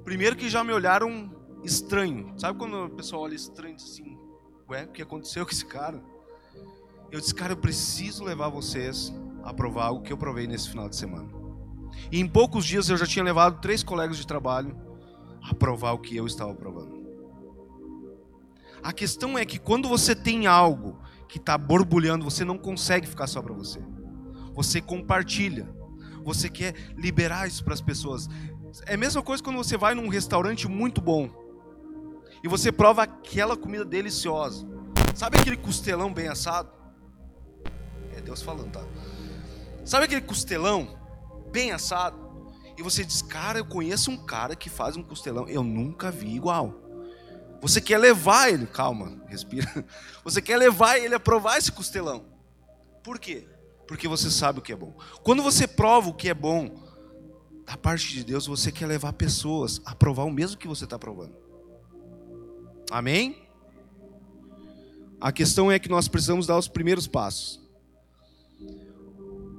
primeiro 0.03 0.35
que 0.35 0.47
já 0.47 0.63
me 0.63 0.73
olharam 0.73 1.35
estranho. 1.63 2.35
Sabe 2.37 2.59
quando 2.59 2.85
o 2.85 2.89
pessoal 2.91 3.23
olha 3.23 3.33
estranho 3.33 3.75
assim, 3.77 4.15
ué, 4.69 4.83
o 4.83 4.89
que 4.89 5.01
aconteceu 5.01 5.43
com 5.43 5.51
esse 5.51 5.65
cara? 5.65 5.99
Eu 7.11 7.19
disse, 7.19 7.33
cara, 7.33 7.53
eu 7.53 7.57
preciso 7.57 8.23
levar 8.23 8.49
vocês 8.49 9.11
a 9.45 9.53
provar 9.53 9.85
algo 9.85 10.01
que 10.01 10.11
eu 10.11 10.17
provei 10.17 10.47
nesse 10.47 10.69
final 10.69 10.89
de 10.89 10.95
semana. 10.95 11.29
E 12.11 12.19
em 12.19 12.27
poucos 12.27 12.65
dias 12.65 12.89
eu 12.89 12.97
já 12.97 13.05
tinha 13.05 13.23
levado 13.23 13.61
três 13.61 13.83
colegas 13.83 14.17
de 14.17 14.25
trabalho 14.25 14.75
a 15.41 15.53
provar 15.53 15.93
o 15.93 15.99
que 15.99 16.15
eu 16.17 16.25
estava 16.25 16.53
provando. 16.53 17.05
A 18.83 18.91
questão 18.91 19.37
é 19.37 19.45
que 19.45 19.59
quando 19.59 19.87
você 19.87 20.15
tem 20.15 20.47
algo 20.47 20.99
que 21.29 21.37
está 21.37 21.57
borbulhando, 21.57 22.25
você 22.25 22.43
não 22.43 22.57
consegue 22.57 23.07
ficar 23.07 23.27
só 23.27 23.41
para 23.41 23.53
você. 23.53 23.79
Você 24.53 24.81
compartilha. 24.81 25.69
Você 26.23 26.49
quer 26.49 26.73
liberar 26.97 27.47
isso 27.47 27.63
para 27.63 27.73
as 27.73 27.81
pessoas. 27.81 28.27
É 28.87 28.95
a 28.95 28.97
mesma 28.97 29.21
coisa 29.21 29.43
quando 29.43 29.57
você 29.57 29.77
vai 29.77 29.93
num 29.93 30.09
restaurante 30.09 30.67
muito 30.67 30.99
bom 30.99 31.29
e 32.43 32.47
você 32.47 32.71
prova 32.71 33.03
aquela 33.03 33.55
comida 33.55 33.85
deliciosa. 33.85 34.67
Sabe 35.13 35.39
aquele 35.39 35.57
costelão 35.57 36.13
bem 36.13 36.27
assado? 36.27 36.69
É 38.15 38.21
Deus 38.21 38.41
falando, 38.41 38.71
tá? 38.71 38.83
Sabe 39.85 40.05
aquele 40.05 40.21
costelão 40.21 40.99
bem 41.51 41.71
assado? 41.71 42.25
E 42.77 42.81
você 42.83 43.05
diz, 43.05 43.21
cara, 43.21 43.59
eu 43.59 43.65
conheço 43.65 44.11
um 44.11 44.17
cara 44.17 44.55
que 44.55 44.69
faz 44.69 44.97
um 44.97 45.03
costelão, 45.03 45.47
eu 45.47 45.63
nunca 45.63 46.11
vi 46.11 46.35
igual. 46.35 46.81
Você 47.61 47.79
quer 47.79 47.97
levar 47.97 48.49
ele, 48.51 48.67
calma, 48.67 49.23
respira. 49.27 49.67
Você 50.23 50.41
quer 50.41 50.57
levar 50.57 50.97
ele 50.97 51.15
a 51.15 51.19
provar 51.19 51.57
esse 51.57 51.71
costelão. 51.71 52.25
Por 53.03 53.17
quê? 53.17 53.47
Porque 53.87 54.07
você 54.07 54.29
sabe 54.29 54.59
o 54.59 54.61
que 54.61 54.73
é 54.73 54.75
bom. 54.75 54.95
Quando 55.23 55.43
você 55.43 55.67
prova 55.67 56.09
o 56.09 56.13
que 56.13 56.27
é 56.27 56.33
bom, 56.33 56.83
da 57.65 57.77
parte 57.77 58.11
de 58.11 58.23
Deus, 58.23 58.47
você 58.47 58.71
quer 58.71 58.87
levar 58.87 59.13
pessoas 59.13 59.81
a 59.85 59.95
provar 59.95 60.23
o 60.23 60.31
mesmo 60.31 60.57
que 60.57 60.67
você 60.67 60.83
está 60.83 60.97
provando. 60.99 61.35
Amém? 62.91 63.47
A 65.19 65.31
questão 65.31 65.71
é 65.71 65.79
que 65.79 65.89
nós 65.89 66.07
precisamos 66.07 66.45
dar 66.45 66.57
os 66.57 66.67
primeiros 66.67 67.07
passos. 67.07 67.59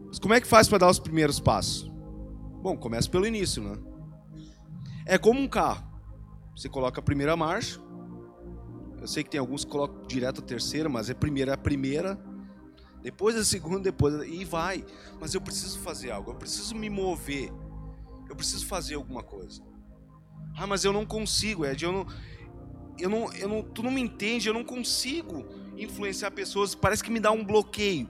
Mas 0.08 0.18
como 0.18 0.34
é 0.34 0.40
que 0.40 0.46
faz 0.46 0.68
para 0.68 0.78
dar 0.78 0.90
os 0.90 0.98
primeiros 0.98 1.40
passos? 1.40 1.90
Bom, 2.62 2.76
começa 2.76 3.08
pelo 3.08 3.26
início, 3.26 3.62
né? 3.62 3.76
É 5.04 5.18
como 5.18 5.40
um 5.40 5.48
carro. 5.48 5.84
Você 6.56 6.68
coloca 6.68 7.00
a 7.00 7.02
primeira 7.02 7.36
marcha. 7.36 7.80
Eu 9.00 9.06
sei 9.06 9.22
que 9.22 9.30
tem 9.30 9.38
alguns 9.38 9.64
que 9.64 9.70
colocam 9.70 10.06
direto 10.06 10.40
a 10.40 10.44
terceira, 10.44 10.88
mas 10.88 11.08
é 11.10 11.14
primeira, 11.14 11.52
é 11.52 11.54
a 11.54 11.58
primeira, 11.58 12.18
depois 13.02 13.36
a 13.36 13.44
segunda, 13.44 13.80
depois 13.80 14.26
e 14.28 14.44
vai. 14.44 14.84
Mas 15.20 15.34
eu 15.34 15.40
preciso 15.40 15.78
fazer 15.80 16.10
algo, 16.10 16.32
eu 16.32 16.34
preciso 16.34 16.74
me 16.74 16.90
mover. 16.90 17.52
Eu 18.28 18.34
preciso 18.34 18.66
fazer 18.66 18.96
alguma 18.96 19.22
coisa. 19.22 19.62
Ah, 20.56 20.66
mas 20.66 20.84
eu 20.84 20.92
não 20.92 21.06
consigo, 21.06 21.64
Ed, 21.64 21.84
eu 21.84 21.92
não 21.92 22.06
eu 22.98 23.10
não, 23.10 23.32
eu 23.34 23.48
não, 23.48 23.62
tu 23.62 23.82
não 23.82 23.90
me 23.90 24.00
entende, 24.00 24.48
eu 24.48 24.54
não 24.54 24.64
consigo 24.64 25.44
influenciar 25.76 26.30
pessoas, 26.30 26.74
parece 26.74 27.04
que 27.04 27.10
me 27.10 27.20
dá 27.20 27.30
um 27.30 27.44
bloqueio. 27.44 28.08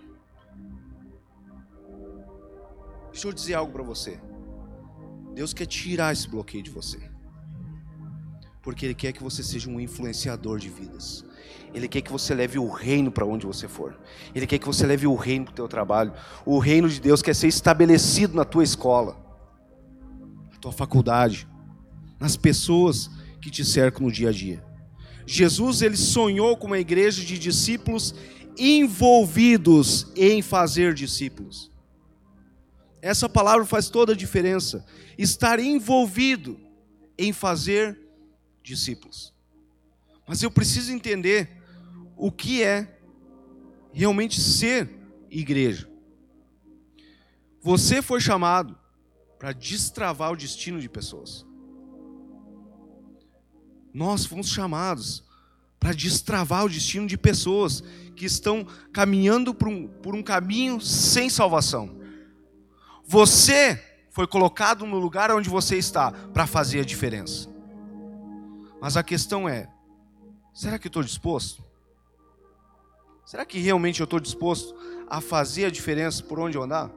Deixa 3.17 3.29
eu 3.29 3.33
dizer 3.33 3.55
algo 3.55 3.73
para 3.73 3.83
você. 3.83 4.21
Deus 5.35 5.55
quer 5.55 5.65
tirar 5.65 6.13
esse 6.13 6.29
bloqueio 6.29 6.63
de 6.63 6.71
você. 6.71 6.99
Porque 8.61 8.85
Ele 8.85 8.95
quer 8.95 9.11
que 9.11 9.23
você 9.23 9.43
seja 9.43 9.71
um 9.71 9.81
influenciador 9.81 10.59
de 10.59 10.69
vidas. 10.69 11.25
Ele 11.73 11.89
quer 11.89 12.03
que 12.03 12.13
você 12.13 12.35
leve 12.35 12.59
o 12.59 12.69
reino 12.69 13.11
para 13.11 13.25
onde 13.25 13.47
você 13.47 13.67
for. 13.67 13.99
Ele 14.35 14.47
quer 14.47 14.59
que 14.59 14.67
você 14.67 14.87
leve 14.87 15.07
o 15.07 15.15
reino 15.15 15.47
para 15.47 15.53
o 15.53 15.55
teu 15.55 15.67
trabalho. 15.67 16.13
O 16.45 16.59
reino 16.59 16.91
de 16.91 17.01
Deus 17.01 17.23
quer 17.23 17.35
ser 17.35 17.49
estabelecido 17.49 18.35
na 18.35 18.45
tua 18.45 18.63
escola, 18.63 19.17
na 20.53 20.59
tua 20.59 20.73
faculdade, 20.73 21.49
nas 22.21 22.37
pessoas 22.37 23.09
que 23.41 23.51
te 23.51 23.65
cercam 23.65 24.03
no 24.03 24.13
dia 24.13 24.29
a 24.29 24.33
dia. 24.33 24.63
Jesus 25.25 25.81
ele 25.81 25.97
sonhou 25.97 26.55
com 26.55 26.67
uma 26.67 26.79
igreja 26.79 27.25
de 27.25 27.39
discípulos 27.39 28.15
envolvidos 28.59 30.13
em 30.15 30.43
fazer 30.43 30.93
discípulos. 30.93 31.75
Essa 33.01 33.29
palavra 33.29 33.65
faz 33.65 33.89
toda 33.89 34.13
a 34.13 34.17
diferença. 34.17 34.85
Estar 35.17 35.59
envolvido 35.59 36.59
em 37.19 37.33
fazer 37.33 37.99
discípulos. 38.63 39.33
Mas 40.27 40.43
eu 40.43 40.51
preciso 40.51 40.93
entender 40.93 41.51
o 42.17 42.33
que 42.33 42.63
é 42.63 42.99
realmente 43.93 44.41
ser 44.41 44.91
igreja. 45.31 45.89
Você 47.63 48.03
foi 48.03 48.21
chamado 48.21 48.77
para 49.39 49.53
destravar 49.53 50.33
o 50.33 50.37
destino 50.37 50.81
de 50.81 50.89
pessoas. 50.89 51.47
Nós 53.93 54.27
fomos 54.27 54.49
chamados 54.49 55.25
para 55.79 55.93
destravar 55.93 56.65
o 56.65 56.69
destino 56.69 57.07
de 57.07 57.17
pessoas 57.17 57.83
que 58.15 58.25
estão 58.25 58.67
caminhando 58.93 59.55
por 59.55 59.69
um, 59.69 59.87
por 59.87 60.15
um 60.15 60.23
caminho 60.23 60.81
sem 60.81 61.31
salvação. 61.31 61.97
Você 63.07 63.83
foi 64.11 64.27
colocado 64.27 64.85
no 64.85 64.99
lugar 64.99 65.31
onde 65.31 65.49
você 65.49 65.77
está 65.77 66.11
para 66.11 66.47
fazer 66.47 66.81
a 66.81 66.85
diferença. 66.85 67.49
Mas 68.81 68.97
a 68.97 69.03
questão 69.03 69.49
é: 69.49 69.69
será 70.53 70.79
que 70.79 70.89
estou 70.89 71.03
disposto? 71.03 71.65
Será 73.25 73.45
que 73.45 73.59
realmente 73.59 74.01
eu 74.01 74.05
estou 74.05 74.21
disposto 74.21 74.75
a 75.09 75.21
fazer 75.21 75.67
a 75.67 75.71
diferença 75.71 76.23
por 76.23 76.39
onde 76.39 76.57
eu 76.57 76.63
andar? 76.63 76.91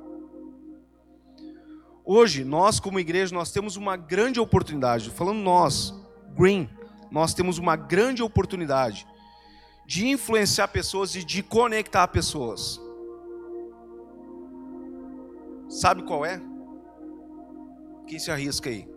Hoje, 2.05 2.43
nós 2.43 2.79
como 2.79 2.99
igreja, 2.99 3.33
nós 3.35 3.51
temos 3.51 3.75
uma 3.75 3.95
grande 3.95 4.39
oportunidade, 4.39 5.11
falando 5.11 5.39
nós, 5.39 5.93
Green, 6.35 6.69
nós 7.11 7.33
temos 7.33 7.57
uma 7.57 7.75
grande 7.75 8.23
oportunidade 8.23 9.05
de 9.85 10.07
influenciar 10.07 10.67
pessoas 10.69 11.15
e 11.15 11.23
de 11.23 11.43
conectar 11.43 12.07
pessoas. 12.07 12.79
Sabe 15.69 16.01
qual 16.01 16.25
é? 16.25 16.41
Quem 18.07 18.17
se 18.17 18.31
arrisca 18.31 18.69
aí? 18.69 18.89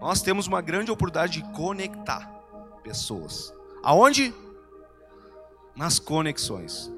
Nós 0.00 0.22
temos 0.22 0.46
uma 0.46 0.60
grande 0.60 0.90
oportunidade 0.90 1.42
de 1.42 1.52
conectar 1.52 2.26
pessoas. 2.84 3.52
Aonde? 3.82 4.32
Nas 5.74 5.98
conexões. 5.98 6.90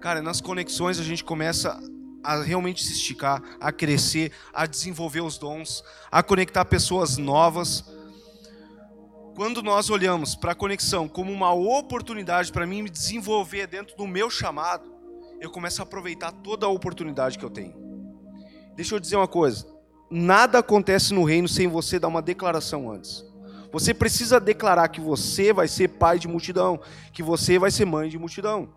Cara, 0.00 0.22
nas 0.22 0.40
conexões 0.40 1.00
a 1.00 1.02
gente 1.02 1.24
começa 1.24 1.78
a 2.22 2.40
realmente 2.40 2.84
se 2.84 2.92
esticar, 2.92 3.42
a 3.60 3.72
crescer, 3.72 4.32
a 4.52 4.66
desenvolver 4.66 5.22
os 5.22 5.38
dons, 5.38 5.82
a 6.10 6.22
conectar 6.22 6.64
pessoas 6.64 7.16
novas. 7.16 7.84
Quando 9.34 9.62
nós 9.62 9.90
olhamos 9.90 10.34
para 10.36 10.52
a 10.52 10.54
conexão 10.54 11.08
como 11.08 11.32
uma 11.32 11.52
oportunidade 11.52 12.52
para 12.52 12.66
mim 12.66 12.82
me 12.82 12.90
desenvolver 12.90 13.66
dentro 13.66 13.96
do 13.96 14.06
meu 14.06 14.30
chamado, 14.30 14.89
eu 15.40 15.50
começo 15.50 15.80
a 15.80 15.84
aproveitar 15.84 16.30
toda 16.30 16.66
a 16.66 16.68
oportunidade 16.68 17.38
que 17.38 17.44
eu 17.44 17.50
tenho. 17.50 17.74
Deixa 18.76 18.94
eu 18.94 19.00
dizer 19.00 19.16
uma 19.16 19.26
coisa: 19.26 19.66
nada 20.10 20.58
acontece 20.58 21.14
no 21.14 21.24
reino 21.24 21.48
sem 21.48 21.66
você 21.66 21.98
dar 21.98 22.08
uma 22.08 22.22
declaração 22.22 22.90
antes. 22.90 23.24
Você 23.72 23.94
precisa 23.94 24.38
declarar 24.38 24.88
que 24.88 25.00
você 25.00 25.52
vai 25.52 25.68
ser 25.68 25.88
pai 25.88 26.18
de 26.18 26.28
multidão, 26.28 26.80
que 27.12 27.22
você 27.22 27.58
vai 27.58 27.70
ser 27.70 27.84
mãe 27.84 28.08
de 28.08 28.18
multidão. 28.18 28.68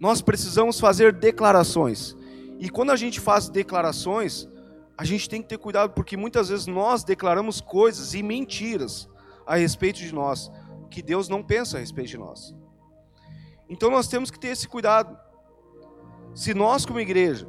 Nós 0.00 0.20
precisamos 0.20 0.80
fazer 0.80 1.12
declarações. 1.12 2.16
E 2.58 2.70
quando 2.70 2.90
a 2.90 2.96
gente 2.96 3.20
faz 3.20 3.48
declarações, 3.48 4.48
a 4.96 5.04
gente 5.04 5.28
tem 5.28 5.42
que 5.42 5.48
ter 5.48 5.58
cuidado 5.58 5.92
porque 5.92 6.16
muitas 6.16 6.48
vezes 6.48 6.66
nós 6.66 7.04
declaramos 7.04 7.60
coisas 7.60 8.14
e 8.14 8.22
mentiras 8.22 9.08
a 9.46 9.56
respeito 9.56 9.98
de 9.98 10.12
nós, 10.12 10.50
que 10.90 11.02
Deus 11.02 11.28
não 11.28 11.42
pensa 11.42 11.76
a 11.76 11.80
respeito 11.80 12.08
de 12.08 12.18
nós. 12.18 12.54
Então 13.68 13.90
nós 13.90 14.08
temos 14.08 14.30
que 14.30 14.38
ter 14.38 14.48
esse 14.48 14.66
cuidado. 14.66 15.25
Se 16.36 16.52
nós, 16.52 16.84
como 16.84 17.00
igreja, 17.00 17.48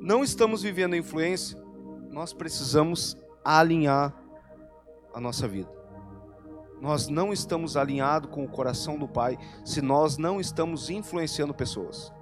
não 0.00 0.22
estamos 0.22 0.62
vivendo 0.62 0.94
a 0.94 0.96
influência, 0.96 1.60
nós 2.08 2.32
precisamos 2.32 3.16
alinhar 3.44 4.14
a 5.12 5.20
nossa 5.20 5.48
vida. 5.48 5.68
Nós 6.80 7.08
não 7.08 7.32
estamos 7.32 7.76
alinhados 7.76 8.30
com 8.30 8.44
o 8.44 8.48
coração 8.48 8.96
do 8.96 9.08
Pai 9.08 9.36
se 9.64 9.82
nós 9.82 10.16
não 10.16 10.40
estamos 10.40 10.88
influenciando 10.88 11.52
pessoas. 11.52 12.12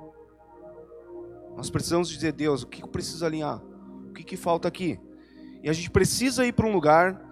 Nós 1.54 1.68
precisamos 1.68 2.08
dizer, 2.08 2.32
Deus, 2.32 2.62
o 2.62 2.66
que 2.66 2.82
eu 2.82 2.88
preciso 2.88 3.26
alinhar? 3.26 3.62
O 4.08 4.14
que, 4.14 4.24
que 4.24 4.38
falta 4.38 4.66
aqui? 4.66 4.98
E 5.62 5.68
a 5.68 5.72
gente 5.74 5.90
precisa 5.90 6.46
ir 6.46 6.54
para 6.54 6.66
um 6.66 6.72
lugar 6.72 7.22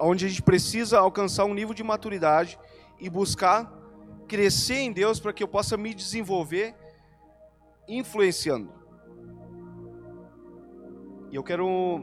onde 0.00 0.26
a 0.26 0.28
gente 0.28 0.42
precisa 0.42 0.98
alcançar 0.98 1.44
um 1.44 1.54
nível 1.54 1.74
de 1.74 1.84
maturidade 1.84 2.58
e 2.98 3.08
buscar 3.08 3.72
crescer 4.26 4.78
em 4.78 4.92
Deus 4.92 5.20
para 5.20 5.32
que 5.32 5.44
eu 5.44 5.48
possa 5.48 5.76
me 5.76 5.94
desenvolver 5.94 6.74
influenciando. 7.88 8.70
E 11.30 11.36
eu 11.36 11.42
quero 11.42 12.02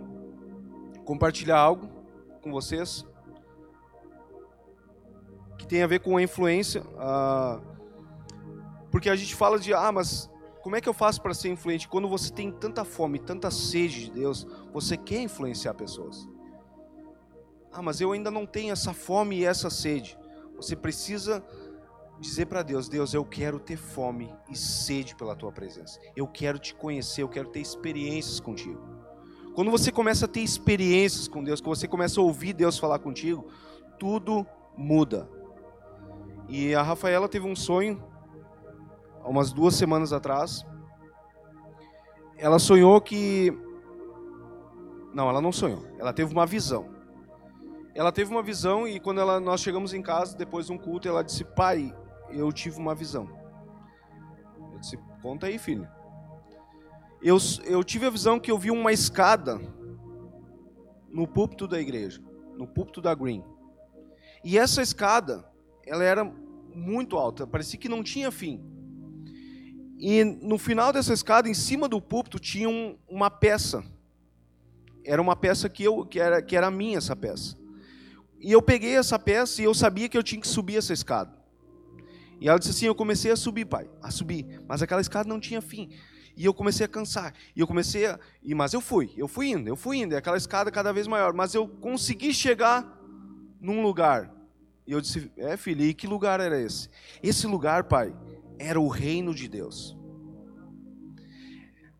compartilhar 1.05 1.59
algo 1.59 1.87
com 2.41 2.51
vocês 2.51 3.05
que 5.57 5.67
tem 5.67 5.83
a 5.83 5.87
ver 5.87 5.99
com 5.99 6.17
a 6.17 6.21
influência. 6.21 6.81
Uh, 6.81 7.61
porque 8.91 9.09
a 9.09 9.15
gente 9.15 9.35
fala 9.35 9.59
de, 9.59 9.73
ah, 9.73 9.91
mas 9.91 10.29
como 10.61 10.75
é 10.75 10.81
que 10.81 10.89
eu 10.89 10.93
faço 10.93 11.21
para 11.21 11.33
ser 11.33 11.49
influente? 11.49 11.87
Quando 11.87 12.07
você 12.07 12.31
tem 12.31 12.51
tanta 12.51 12.83
fome, 12.83 13.19
tanta 13.19 13.51
sede 13.51 14.05
de 14.05 14.11
Deus, 14.11 14.47
você 14.73 14.97
quer 14.97 15.21
influenciar 15.21 15.73
pessoas. 15.73 16.27
Ah, 17.71 17.81
mas 17.81 17.99
eu 17.99 18.11
ainda 18.11 18.31
não 18.31 18.45
tenho 18.45 18.71
essa 18.71 18.93
fome 18.93 19.39
e 19.39 19.45
essa 19.45 19.69
sede. 19.69 20.17
Você 20.55 20.75
precisa 20.75 21.43
dizer 22.19 22.45
para 22.45 22.63
Deus: 22.63 22.87
Deus, 22.87 23.13
eu 23.13 23.25
quero 23.25 23.59
ter 23.59 23.77
fome 23.77 24.33
e 24.49 24.55
sede 24.55 25.15
pela 25.15 25.35
tua 25.35 25.51
presença. 25.51 25.99
Eu 26.15 26.27
quero 26.27 26.59
te 26.59 26.73
conhecer, 26.73 27.23
eu 27.23 27.29
quero 27.29 27.49
ter 27.49 27.59
experiências 27.59 28.39
contigo. 28.39 28.79
Quando 29.53 29.71
você 29.71 29.91
começa 29.91 30.25
a 30.25 30.27
ter 30.27 30.41
experiências 30.41 31.27
com 31.27 31.43
Deus, 31.43 31.61
quando 31.61 31.77
você 31.77 31.87
começa 31.87 32.19
a 32.19 32.23
ouvir 32.23 32.53
Deus 32.53 32.77
falar 32.77 32.99
contigo, 32.99 33.47
tudo 33.97 34.45
muda. 34.77 35.29
E 36.49 36.75
a 36.75 36.81
Rafaela 36.81 37.29
teve 37.29 37.47
um 37.47 37.55
sonho 37.55 38.03
há 39.23 39.29
umas 39.29 39.53
duas 39.53 39.75
semanas 39.75 40.11
atrás. 40.11 40.65
Ela 42.37 42.59
sonhou 42.59 42.99
que. 42.99 43.57
Não, 45.13 45.29
ela 45.29 45.39
não 45.39 45.51
sonhou. 45.51 45.85
Ela 45.97 46.11
teve 46.11 46.33
uma 46.33 46.45
visão 46.45 46.95
ela 47.95 48.11
teve 48.11 48.29
uma 48.29 48.43
visão 48.43 48.85
e 48.85 48.99
quando 48.99 49.21
ela, 49.21 49.39
nós 49.39 49.61
chegamos 49.61 49.93
em 49.93 50.01
casa, 50.01 50.35
depois 50.35 50.65
de 50.65 50.73
um 50.73 50.77
culto, 50.77 51.07
ela 51.07 51.23
disse: 51.23 51.45
Pai, 51.45 51.95
eu 52.29 52.51
tive 52.51 52.79
uma 52.79 52.95
visão. 52.95 53.29
Eu 54.73 54.79
disse: 54.79 54.97
Conta 55.21 55.47
aí, 55.47 55.57
filho. 55.57 55.87
Eu, 57.21 57.37
eu 57.63 57.83
tive 57.83 58.05
a 58.05 58.09
visão 58.09 58.39
que 58.39 58.51
eu 58.51 58.57
vi 58.57 58.69
uma 58.69 58.91
escada 58.91 59.59
no 61.09 61.27
púlpito 61.27 61.67
da 61.67 61.79
igreja, 61.79 62.21
no 62.57 62.67
púlpito 62.67 63.01
da 63.01 63.15
Green. 63.15 63.43
E 64.43 64.57
essa 64.57 64.81
escada, 64.81 65.43
ela 65.87 66.03
era 66.03 66.23
muito 66.23 67.17
alta, 67.17 67.47
parecia 67.47 67.79
que 67.79 67.89
não 67.89 68.03
tinha 68.03 68.29
fim. 68.29 68.63
E 69.97 70.23
no 70.23 70.57
final 70.57 70.91
dessa 70.91 71.13
escada, 71.13 71.49
em 71.49 71.53
cima 71.53 71.87
do 71.87 72.01
púlpito, 72.01 72.37
tinha 72.37 72.69
um, 72.69 72.97
uma 73.07 73.31
peça. 73.31 73.83
Era 75.03 75.21
uma 75.21 75.35
peça 75.35 75.69
que, 75.69 75.83
eu, 75.83 76.05
que, 76.05 76.19
era, 76.19 76.41
que 76.41 76.55
era 76.55 76.69
minha, 76.69 76.97
essa 76.97 77.15
peça. 77.15 77.57
E 78.39 78.51
eu 78.51 78.61
peguei 78.61 78.95
essa 78.95 79.17
peça 79.17 79.61
e 79.61 79.65
eu 79.65 79.73
sabia 79.73 80.09
que 80.09 80.17
eu 80.17 80.23
tinha 80.23 80.41
que 80.41 80.47
subir 80.47 80.77
essa 80.77 80.93
escada. 80.93 81.33
E 82.39 82.49
ela 82.49 82.59
disse 82.59 82.71
assim: 82.71 82.85
Eu 82.85 82.95
comecei 82.95 83.31
a 83.31 83.35
subir, 83.35 83.65
pai, 83.65 83.89
a 84.01 84.11
subir, 84.11 84.61
mas 84.67 84.81
aquela 84.81 85.01
escada 85.01 85.27
não 85.27 85.39
tinha 85.39 85.61
fim. 85.61 85.89
E 86.37 86.43
eu 86.43 86.53
comecei 86.53 86.85
a 86.85 86.89
cansar. 86.89 87.33
E 87.55 87.59
eu 87.59 87.67
comecei 87.67 88.05
a. 88.05 88.19
E, 88.43 88.53
mas 88.53 88.73
eu 88.73 88.81
fui, 88.81 89.13
eu 89.15 89.27
fui 89.27 89.49
indo, 89.49 89.69
eu 89.69 89.75
fui 89.75 89.97
indo. 89.97 90.13
E 90.13 90.17
aquela 90.17 90.37
escada 90.37 90.69
cada 90.69 90.91
vez 90.91 91.07
maior. 91.07 91.33
Mas 91.33 91.55
eu 91.55 91.67
consegui 91.67 92.33
chegar 92.33 92.85
num 93.59 93.81
lugar. 93.81 94.31
E 94.85 94.91
eu 94.91 94.99
disse: 94.99 95.31
É, 95.37 95.55
filho, 95.55 95.83
e 95.85 95.93
que 95.93 96.07
lugar 96.07 96.39
era 96.39 96.59
esse? 96.59 96.89
Esse 97.23 97.47
lugar, 97.47 97.85
pai, 97.85 98.13
era 98.59 98.79
o 98.79 98.87
reino 98.87 99.33
de 99.33 99.47
Deus. 99.47 99.97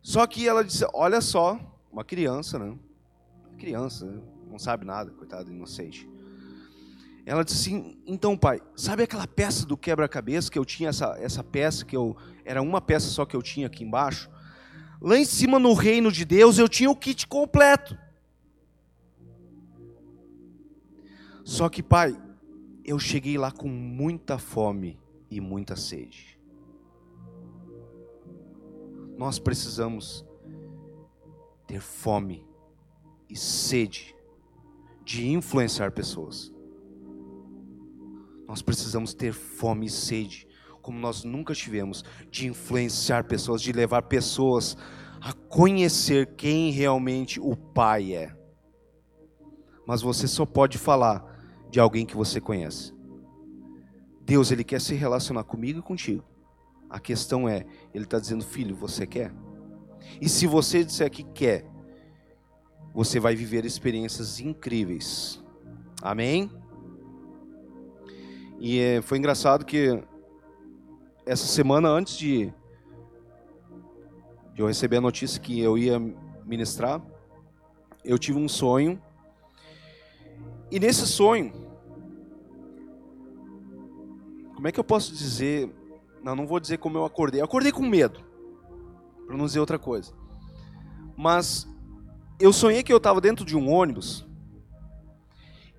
Só 0.02 0.26
que 0.26 0.46
ela 0.46 0.62
disse: 0.62 0.86
Olha 0.92 1.20
só, 1.20 1.58
uma 1.90 2.04
criança, 2.04 2.58
né? 2.58 2.78
Criança, 3.58 4.22
não 4.46 4.58
sabe 4.58 4.84
nada, 4.84 5.10
coitado, 5.10 5.50
inocente. 5.50 6.08
Ela 7.26 7.44
disse 7.44 7.68
assim: 7.68 7.98
então, 8.06 8.38
pai, 8.38 8.62
sabe 8.76 9.02
aquela 9.02 9.26
peça 9.26 9.66
do 9.66 9.76
quebra-cabeça 9.76 10.48
que 10.48 10.56
eu 10.56 10.64
tinha, 10.64 10.90
essa, 10.90 11.16
essa 11.18 11.42
peça 11.42 11.84
que 11.84 11.96
eu. 11.96 12.16
Era 12.44 12.62
uma 12.62 12.80
peça 12.80 13.08
só 13.08 13.26
que 13.26 13.34
eu 13.34 13.42
tinha 13.42 13.66
aqui 13.66 13.82
embaixo? 13.82 14.30
Lá 15.00 15.18
em 15.18 15.24
cima 15.24 15.58
no 15.58 15.74
reino 15.74 16.12
de 16.12 16.24
Deus 16.24 16.56
eu 16.56 16.68
tinha 16.68 16.88
o 16.88 16.94
kit 16.94 17.26
completo. 17.26 17.98
Só 21.44 21.68
que, 21.68 21.82
pai, 21.82 22.16
eu 22.84 22.98
cheguei 22.98 23.36
lá 23.36 23.50
com 23.50 23.68
muita 23.68 24.38
fome 24.38 24.98
e 25.28 25.40
muita 25.40 25.74
sede. 25.74 26.38
Nós 29.18 29.38
precisamos 29.40 30.24
ter 31.66 31.80
fome 31.80 32.46
e 33.28 33.36
sede 33.36 34.14
de 35.04 35.28
influenciar 35.28 35.90
pessoas. 35.90 36.55
Nós 38.46 38.62
precisamos 38.62 39.12
ter 39.12 39.32
fome 39.32 39.86
e 39.86 39.90
sede, 39.90 40.46
como 40.80 40.98
nós 40.98 41.24
nunca 41.24 41.54
tivemos, 41.54 42.04
de 42.30 42.46
influenciar 42.46 43.24
pessoas, 43.24 43.60
de 43.60 43.72
levar 43.72 44.02
pessoas 44.02 44.76
a 45.20 45.32
conhecer 45.32 46.36
quem 46.36 46.70
realmente 46.70 47.40
o 47.40 47.56
Pai 47.56 48.14
é. 48.14 48.36
Mas 49.86 50.02
você 50.02 50.28
só 50.28 50.46
pode 50.46 50.78
falar 50.78 51.24
de 51.70 51.80
alguém 51.80 52.06
que 52.06 52.16
você 52.16 52.40
conhece. 52.40 52.94
Deus, 54.24 54.50
Ele 54.50 54.64
quer 54.64 54.80
se 54.80 54.94
relacionar 54.94 55.44
comigo 55.44 55.78
e 55.78 55.82
contigo. 55.82 56.24
A 56.88 57.00
questão 57.00 57.48
é, 57.48 57.64
Ele 57.92 58.04
está 58.04 58.18
dizendo, 58.18 58.44
filho, 58.44 58.76
você 58.76 59.06
quer? 59.06 59.32
E 60.20 60.28
se 60.28 60.46
você 60.46 60.84
disser 60.84 61.10
que 61.10 61.22
quer, 61.22 61.68
você 62.94 63.18
vai 63.20 63.34
viver 63.34 63.64
experiências 63.64 64.40
incríveis. 64.40 65.42
Amém? 66.02 66.50
E 68.58 68.80
é, 68.80 69.02
foi 69.02 69.18
engraçado 69.18 69.64
que 69.64 70.02
essa 71.26 71.46
semana 71.46 71.88
antes 71.88 72.16
de, 72.16 72.52
de 74.54 74.62
eu 74.62 74.66
receber 74.66 74.96
a 74.96 75.00
notícia 75.00 75.40
que 75.40 75.60
eu 75.60 75.76
ia 75.76 76.00
ministrar, 76.44 77.02
eu 78.04 78.18
tive 78.18 78.38
um 78.38 78.48
sonho. 78.48 79.02
E 80.70 80.80
nesse 80.80 81.06
sonho, 81.06 81.52
como 84.54 84.68
é 84.68 84.72
que 84.72 84.80
eu 84.80 84.84
posso 84.84 85.12
dizer? 85.12 85.70
Não, 86.22 86.34
não 86.34 86.46
vou 86.46 86.58
dizer 86.58 86.78
como 86.78 86.96
eu 86.96 87.04
acordei. 87.04 87.40
Eu 87.40 87.44
acordei 87.44 87.70
com 87.70 87.82
medo, 87.82 88.20
para 89.26 89.36
não 89.36 89.44
dizer 89.44 89.60
outra 89.60 89.78
coisa. 89.78 90.14
Mas 91.16 91.68
eu 92.40 92.52
sonhei 92.52 92.82
que 92.82 92.92
eu 92.92 92.96
estava 92.96 93.20
dentro 93.20 93.44
de 93.44 93.56
um 93.56 93.70
ônibus. 93.70 94.26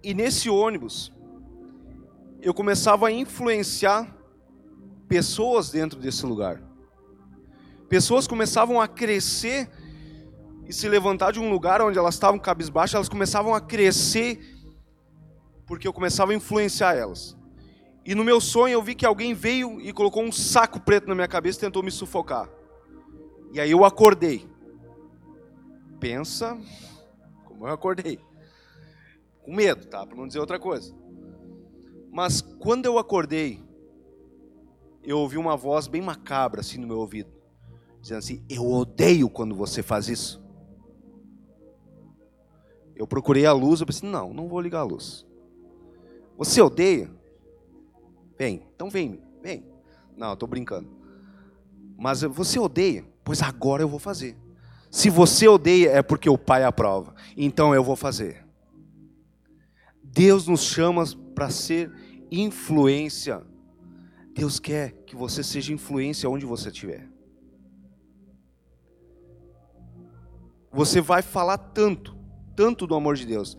E 0.04 0.14
nesse 0.14 0.50
ônibus 0.50 1.12
eu 2.42 2.54
começava 2.54 3.08
a 3.08 3.12
influenciar 3.12 4.16
pessoas 5.08 5.70
dentro 5.70 6.00
desse 6.00 6.26
lugar. 6.26 6.62
Pessoas 7.90 8.28
começavam 8.28 8.82
a 8.82 8.88
crescer 8.88 9.70
e 10.68 10.74
se 10.74 10.88
levantar 10.90 11.32
de 11.32 11.40
um 11.40 11.50
lugar 11.50 11.82
onde 11.82 11.98
elas 11.98 12.16
estavam 12.16 12.38
cabisbaixas, 12.38 12.96
elas 12.96 13.10
começavam 13.10 13.54
a 13.54 13.62
crescer 13.62 14.40
porque 15.66 15.88
eu 15.88 15.94
começava 15.94 16.32
a 16.32 16.36
influenciar 16.36 16.96
elas. 16.96 17.38
E 18.06 18.16
no 18.16 18.24
meu 18.24 18.40
sonho 18.40 18.74
eu 18.74 18.82
vi 18.82 18.96
que 18.96 19.06
alguém 19.06 19.34
veio 19.34 19.82
e 19.82 19.92
colocou 19.92 20.24
um 20.24 20.32
saco 20.32 20.80
preto 20.80 21.08
na 21.08 21.16
minha 21.16 21.28
cabeça 21.28 21.60
e 21.60 21.62
tentou 21.62 21.84
me 21.84 21.92
sufocar. 21.92 22.50
E 23.52 23.60
aí 23.60 23.72
eu 23.72 23.84
acordei. 23.84 24.48
Pensa 26.00 26.58
como 27.46 27.68
eu 27.68 27.74
acordei. 27.74 28.20
Com 29.42 29.54
medo, 29.54 29.86
tá? 29.88 30.06
Para 30.06 30.18
não 30.18 30.28
dizer 30.28 30.40
outra 30.40 30.60
coisa. 30.60 30.94
Mas 32.18 32.42
quando 32.42 32.88
eu 32.88 32.98
acordei, 32.98 33.64
eu 35.04 35.20
ouvi 35.20 35.38
uma 35.38 35.56
voz 35.56 35.86
bem 35.86 36.02
macabra 36.02 36.62
assim 36.62 36.80
no 36.80 36.88
meu 36.88 36.98
ouvido, 36.98 37.30
dizendo 38.02 38.18
assim: 38.18 38.44
Eu 38.50 38.66
odeio 38.66 39.30
quando 39.30 39.54
você 39.54 39.84
faz 39.84 40.10
isso. 40.10 40.44
Eu 42.96 43.06
procurei 43.06 43.46
a 43.46 43.54
luz, 43.54 43.82
eu 43.82 43.86
pensei: 43.86 44.10
Não, 44.10 44.34
não 44.34 44.48
vou 44.48 44.60
ligar 44.60 44.80
a 44.80 44.84
luz. 44.84 45.28
Você 46.40 46.60
odeia? 46.60 47.08
Vem, 48.36 48.66
então 48.74 48.90
vem, 48.90 49.22
vem. 49.44 49.64
Não, 50.18 50.34
estou 50.34 50.50
brincando. 50.50 50.90
Mas 51.96 52.24
você 52.24 52.58
odeia? 52.58 53.06
Pois 53.24 53.44
agora 53.44 53.84
eu 53.84 53.88
vou 53.88 54.00
fazer. 54.00 54.36
Se 54.90 55.12
você 55.12 55.48
odeia, 55.48 55.92
é 55.92 56.02
porque 56.02 56.32
o 56.32 56.38
Pai 56.38 56.64
aprova. 56.64 57.14
Então 57.38 57.76
eu 57.76 57.84
vou 57.84 57.96
fazer. 57.96 58.44
Deus 60.04 60.48
nos 60.48 60.64
chama 60.64 61.04
para 61.36 61.52
ser 61.52 62.07
influência. 62.32 63.44
Deus 64.34 64.60
quer 64.60 64.92
que 65.06 65.16
você 65.16 65.44
seja 65.44 65.74
influência 65.74 66.30
onde 66.30 66.46
você 66.46 66.70
estiver. 66.70 67.08
Você 70.72 71.02
vai 71.02 71.22
falar 71.22 71.58
tanto, 71.58 72.16
tanto 72.56 72.86
do 72.86 72.96
amor 72.96 73.16
de 73.16 73.26
Deus. 73.26 73.58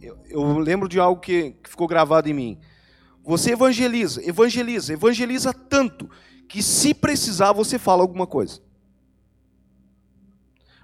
Eu, 0.00 0.18
eu 0.28 0.58
lembro 0.58 0.88
de 0.88 1.00
algo 1.00 1.20
que, 1.20 1.52
que 1.52 1.68
ficou 1.68 1.88
gravado 1.88 2.28
em 2.28 2.34
mim. 2.34 2.60
Você 3.24 3.52
evangeliza, 3.52 4.24
evangeliza, 4.26 4.92
evangeliza 4.92 5.52
tanto 5.52 6.08
que 6.48 6.62
se 6.62 6.94
precisar 6.94 7.52
você 7.52 7.78
fala 7.78 8.02
alguma 8.02 8.26
coisa. 8.26 8.60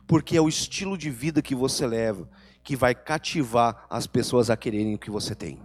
Porque 0.07 0.37
é 0.37 0.41
o 0.41 0.49
estilo 0.49 0.97
de 0.97 1.11
vida 1.11 1.43
que 1.43 1.55
você 1.55 1.87
leva 1.87 2.28
que 2.62 2.74
vai 2.74 2.97
cativar 2.97 3.87
as 3.89 4.09
pessoas 4.09 4.51
a 4.51 4.57
quererem 4.57 4.97
o 4.97 4.99
que 4.99 5.09
você 5.11 5.37
tem. 5.37 5.61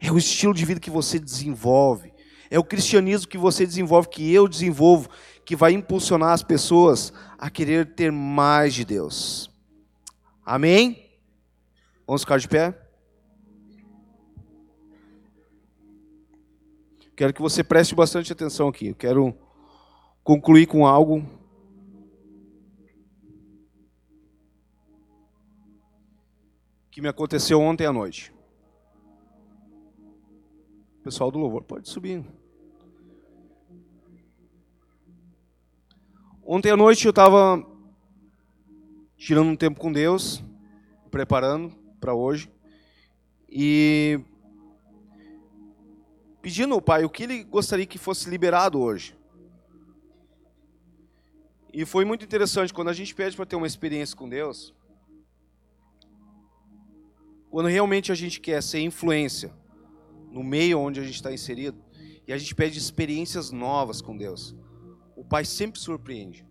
É 0.00 0.10
o 0.10 0.18
estilo 0.18 0.54
de 0.54 0.64
vida 0.64 0.80
que 0.80 0.90
você 0.90 1.18
desenvolve. 1.18 2.12
É 2.50 2.58
o 2.58 2.64
cristianismo 2.64 3.28
que 3.28 3.38
você 3.38 3.66
desenvolve, 3.66 4.08
que 4.08 4.32
eu 4.32 4.46
desenvolvo, 4.46 5.08
que 5.44 5.56
vai 5.56 5.72
impulsionar 5.72 6.32
as 6.32 6.42
pessoas 6.42 7.12
a 7.38 7.50
querer 7.50 7.94
ter 7.94 8.10
mais 8.12 8.74
de 8.74 8.84
Deus. 8.84 9.50
Amém? 10.44 11.02
Vamos 12.06 12.22
ficar 12.22 12.38
de 12.38 12.48
pé? 12.48 12.76
Quero 17.16 17.32
que 17.32 17.40
você 17.40 17.64
preste 17.64 17.94
bastante 17.94 18.30
atenção 18.30 18.68
aqui. 18.68 18.88
Eu 18.88 18.94
quero 18.94 19.34
concluir 20.22 20.66
com 20.66 20.86
algo 20.86 21.24
que 26.90 27.00
me 27.00 27.08
aconteceu 27.08 27.60
ontem 27.60 27.86
à 27.86 27.92
noite. 27.92 28.35
Pessoal 31.06 31.30
do 31.30 31.38
louvor 31.38 31.62
pode 31.62 31.88
subir. 31.88 32.24
Ontem 36.44 36.72
à 36.72 36.76
noite 36.76 37.04
eu 37.04 37.10
estava 37.10 37.64
tirando 39.16 39.50
um 39.50 39.54
tempo 39.54 39.78
com 39.78 39.92
Deus, 39.92 40.42
preparando 41.08 41.72
para 42.00 42.12
hoje, 42.12 42.50
e 43.48 44.18
pedindo 46.42 46.74
ao 46.74 46.82
Pai 46.82 47.04
o 47.04 47.08
que 47.08 47.22
Ele 47.22 47.44
gostaria 47.44 47.86
que 47.86 47.98
fosse 47.98 48.28
liberado 48.28 48.80
hoje. 48.80 49.16
E 51.72 51.84
foi 51.84 52.04
muito 52.04 52.24
interessante, 52.24 52.74
quando 52.74 52.88
a 52.88 52.92
gente 52.92 53.14
pede 53.14 53.36
para 53.36 53.46
ter 53.46 53.54
uma 53.54 53.68
experiência 53.68 54.16
com 54.16 54.28
Deus, 54.28 54.74
quando 57.48 57.68
realmente 57.68 58.10
a 58.10 58.14
gente 58.16 58.40
quer 58.40 58.60
ser 58.60 58.80
influência 58.80 59.54
no 60.30 60.42
meio 60.42 60.78
onde 60.78 61.00
a 61.00 61.02
gente 61.02 61.14
está 61.14 61.32
inserido, 61.32 61.78
e 62.26 62.32
a 62.32 62.38
gente 62.38 62.54
pede 62.54 62.78
experiências 62.78 63.50
novas 63.50 64.00
com 64.00 64.16
Deus, 64.16 64.54
o 65.14 65.24
Pai 65.24 65.44
sempre 65.44 65.80
surpreende. 65.80 66.44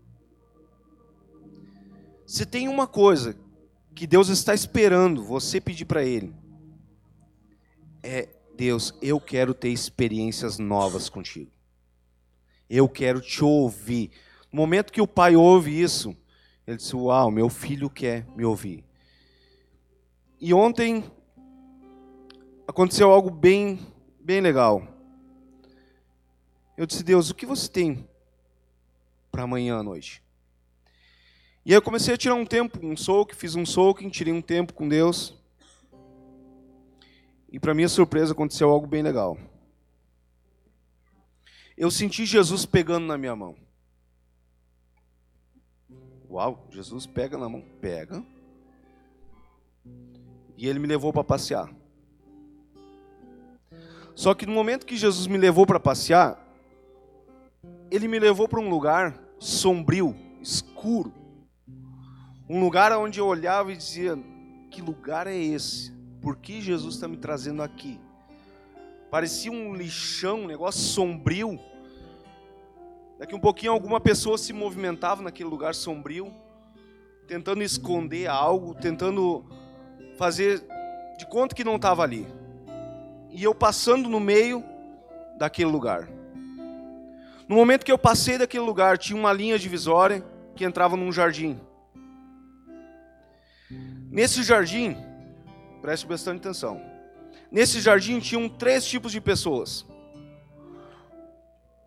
Se 2.25 2.45
tem 2.45 2.67
uma 2.67 2.87
coisa 2.87 3.37
que 3.93 4.07
Deus 4.07 4.29
está 4.29 4.53
esperando 4.53 5.23
você 5.23 5.61
pedir 5.61 5.85
para 5.85 6.03
Ele, 6.03 6.33
é 8.01 8.29
Deus, 8.55 8.93
eu 9.01 9.19
quero 9.19 9.53
ter 9.53 9.69
experiências 9.69 10.57
novas 10.57 11.09
contigo. 11.09 11.51
Eu 12.69 12.87
quero 12.87 13.19
te 13.19 13.43
ouvir. 13.43 14.11
No 14.51 14.57
momento 14.57 14.93
que 14.93 15.01
o 15.01 15.07
pai 15.07 15.35
ouve 15.35 15.79
isso, 15.79 16.15
ele 16.65 16.77
diz: 16.77 16.93
Uau, 16.93 17.29
meu 17.29 17.49
filho 17.49 17.89
quer 17.89 18.25
me 18.35 18.45
ouvir. 18.45 18.83
E 20.39 20.53
ontem 20.53 21.03
aconteceu 22.67 23.11
algo 23.11 23.29
bem, 23.29 23.79
bem 24.19 24.41
legal. 24.41 24.87
Eu 26.77 26.85
disse, 26.85 27.03
Deus, 27.03 27.29
o 27.29 27.35
que 27.35 27.45
você 27.45 27.69
tem 27.69 28.07
para 29.31 29.43
amanhã 29.43 29.77
à 29.77 29.83
noite? 29.83 30.21
E 31.65 31.71
aí 31.71 31.77
eu 31.77 31.81
comecei 31.81 32.13
a 32.13 32.17
tirar 32.17 32.35
um 32.35 32.45
tempo, 32.45 32.79
um 32.85 32.95
soak, 32.95 33.35
fiz 33.35 33.55
um 33.55 33.65
soaking, 33.65 34.09
tirei 34.09 34.33
um 34.33 34.41
tempo 34.41 34.73
com 34.73 34.87
Deus. 34.87 35.33
E 37.51 37.59
para 37.59 37.73
minha 37.73 37.89
surpresa 37.89 38.33
aconteceu 38.33 38.69
algo 38.69 38.85
bem 38.85 39.01
legal. 39.01 39.37
Eu 41.77 41.89
senti 41.89 42.25
Jesus 42.25 42.65
pegando 42.65 43.05
na 43.05 43.17
minha 43.17 43.35
mão. 43.35 43.55
Uau, 46.29 46.67
Jesus 46.69 47.05
pega 47.05 47.37
na 47.37 47.47
mão, 47.47 47.63
pega. 47.79 48.23
E 50.57 50.67
ele 50.67 50.79
me 50.79 50.87
levou 50.87 51.11
para 51.13 51.23
passear. 51.23 51.73
Só 54.15 54.33
que 54.33 54.45
no 54.45 54.53
momento 54.53 54.85
que 54.85 54.95
Jesus 54.95 55.27
me 55.27 55.37
levou 55.37 55.65
para 55.65 55.79
passear, 55.79 56.41
ele 57.91 58.07
me 58.07 58.17
levou 58.17 58.47
para 58.47 58.61
um 58.61 58.69
lugar 58.69 59.19
sombrio, 59.37 60.15
escuro. 60.41 61.13
Um 62.49 62.61
lugar 62.61 62.91
onde 62.93 63.19
eu 63.19 63.27
olhava 63.27 63.73
e 63.73 63.77
dizia: 63.77 64.17
Que 64.71 64.81
lugar 64.81 65.27
é 65.27 65.35
esse? 65.35 65.91
Por 66.21 66.37
que 66.37 66.61
Jesus 66.61 66.95
está 66.95 67.07
me 67.07 67.17
trazendo 67.17 67.61
aqui? 67.61 67.99
Parecia 69.11 69.51
um 69.51 69.75
lixão, 69.75 70.41
um 70.41 70.47
negócio 70.47 70.81
sombrio. 70.81 71.59
Daqui 73.19 73.35
um 73.35 73.39
pouquinho 73.39 73.71
alguma 73.71 73.99
pessoa 73.99 74.37
se 74.37 74.53
movimentava 74.53 75.21
naquele 75.21 75.49
lugar 75.49 75.75
sombrio, 75.75 76.33
tentando 77.27 77.63
esconder 77.63 78.27
algo, 78.27 78.73
tentando 78.75 79.45
fazer 80.17 80.65
de 81.17 81.25
conta 81.27 81.53
que 81.53 81.63
não 81.63 81.75
estava 81.75 82.03
ali. 82.03 82.27
E 83.35 83.43
eu 83.43 83.53
passando 83.53 84.09
no 84.09 84.19
meio 84.19 84.63
daquele 85.37 85.69
lugar. 85.69 86.07
No 87.49 87.57
momento 87.57 87.85
que 87.85 87.91
eu 87.91 87.97
passei 87.97 88.37
daquele 88.37 88.63
lugar, 88.63 88.97
tinha 88.97 89.19
uma 89.19 89.33
linha 89.33 89.59
divisória 89.59 90.23
que 90.55 90.63
entrava 90.63 90.95
num 90.95 91.11
jardim. 91.11 91.59
Nesse 94.09 94.41
jardim, 94.41 94.95
preste 95.81 96.07
bastante 96.07 96.37
atenção. 96.39 96.81
Nesse 97.51 97.81
jardim 97.81 98.19
tinham 98.19 98.47
três 98.47 98.85
tipos 98.85 99.11
de 99.11 99.19
pessoas. 99.19 99.81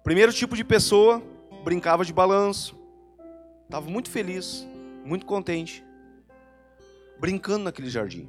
O 0.00 0.02
primeiro 0.04 0.32
tipo 0.32 0.54
de 0.54 0.62
pessoa 0.62 1.22
brincava 1.64 2.04
de 2.04 2.12
balanço, 2.12 2.78
estava 3.64 3.88
muito 3.88 4.10
feliz, 4.10 4.68
muito 5.02 5.24
contente 5.24 5.82
brincando 7.18 7.64
naquele 7.64 7.90
jardim. 7.90 8.28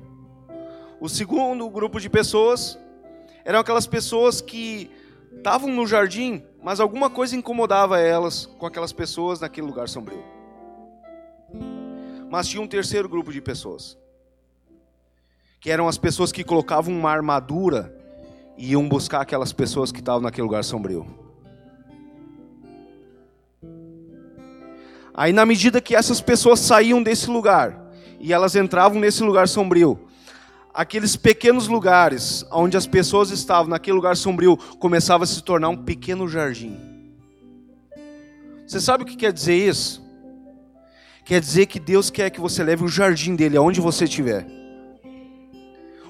O 1.00 1.08
segundo 1.08 1.70
grupo 1.70 2.00
de 2.00 2.10
pessoas 2.10 2.80
eram 3.50 3.62
aquelas 3.62 3.88
pessoas 3.88 4.42
que 4.42 4.92
estavam 5.36 5.72
no 5.72 5.88
jardim, 5.88 6.44
mas 6.62 6.80
alguma 6.80 7.10
coisa 7.10 7.36
incomodava 7.36 8.00
elas 8.00 8.46
com 8.46 8.68
aquelas 8.68 8.94
pessoas 8.94 9.40
naquele 9.40 9.66
lugar 9.66 9.90
sombrio. 9.90 10.24
Mas 12.30 12.48
tinha 12.48 12.62
um 12.62 12.68
terceiro 12.68 13.10
grupo 13.10 13.34
de 13.34 13.42
pessoas, 13.42 13.98
que 15.60 15.72
eram 15.72 15.88
as 15.88 15.98
pessoas 15.98 16.32
que 16.32 16.44
colocavam 16.44 16.94
uma 16.94 17.10
armadura 17.10 17.92
e 18.56 18.74
iam 18.74 18.88
buscar 18.88 19.22
aquelas 19.22 19.52
pessoas 19.52 19.92
que 19.92 20.00
estavam 20.00 20.22
naquele 20.22 20.46
lugar 20.46 20.64
sombrio. 20.64 21.08
Aí, 25.12 25.34
na 25.34 25.44
medida 25.44 25.82
que 25.82 25.96
essas 25.96 26.22
pessoas 26.22 26.60
saíam 26.60 27.02
desse 27.02 27.28
lugar, 27.32 27.92
e 28.20 28.32
elas 28.32 28.56
entravam 28.56 29.00
nesse 29.00 29.24
lugar 29.24 29.48
sombrio. 29.48 30.00
Aqueles 30.80 31.18
pequenos 31.18 31.68
lugares 31.68 32.46
onde 32.54 32.78
as 32.78 32.88
pessoas 32.88 33.32
estavam, 33.32 33.70
naquele 33.70 33.98
lugar 33.98 34.16
sombrio, 34.16 34.56
começava 34.80 35.26
a 35.26 35.28
se 35.28 35.44
tornar 35.44 35.68
um 35.68 35.76
pequeno 35.76 36.26
jardim. 36.26 36.80
Você 38.66 38.80
sabe 38.80 39.04
o 39.04 39.06
que 39.06 39.18
quer 39.18 39.34
dizer 39.34 39.56
isso? 39.56 40.02
Quer 41.26 41.42
dizer 41.42 41.66
que 41.66 41.82
Deus 41.82 42.10
quer 42.10 42.30
que 42.30 42.40
você 42.40 42.64
leve 42.64 42.86
o 42.86 42.88
jardim 42.88 43.36
dele 43.36 43.58
aonde 43.58 43.82
você 43.82 44.06
estiver. 44.06 44.48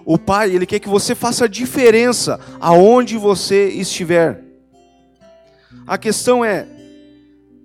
O 0.06 0.20
Pai, 0.20 0.52
Ele 0.52 0.68
quer 0.68 0.78
que 0.78 0.88
você 0.88 1.16
faça 1.16 1.46
a 1.46 1.48
diferença 1.48 2.40
aonde 2.60 3.18
você 3.18 3.70
estiver. 3.70 4.44
A 5.88 5.98
questão 5.98 6.46
é, 6.46 6.68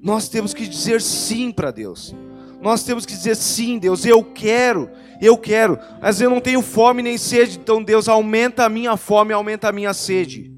nós 0.03 0.27
temos 0.27 0.55
que 0.55 0.67
dizer 0.67 1.03
sim 1.03 1.53
para 1.53 1.71
Deus. 1.71 2.15
Nós 2.63 2.83
temos 2.83 3.05
que 3.05 3.13
dizer 3.13 3.37
sim, 3.37 3.79
Deus, 3.79 4.07
eu 4.07 4.25
quero, 4.25 4.89
eu 5.21 5.37
quero. 5.37 5.79
Mas 6.01 6.21
eu 6.21 6.31
não 6.31 6.41
tenho 6.41 6.63
fome 6.63 7.03
nem 7.03 7.19
sede, 7.19 7.59
então 7.59 7.83
Deus 7.83 8.09
aumenta 8.09 8.65
a 8.65 8.69
minha 8.69 8.97
fome, 8.97 9.33
aumenta 9.33 9.69
a 9.69 9.73
minha 9.73 9.93
sede. 9.93 10.53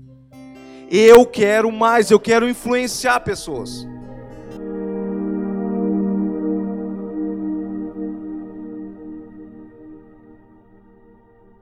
Eu 0.91 1.27
quero 1.27 1.71
mais, 1.73 2.11
eu 2.11 2.21
quero 2.21 2.49
influenciar 2.49 3.21
pessoas. 3.21 3.87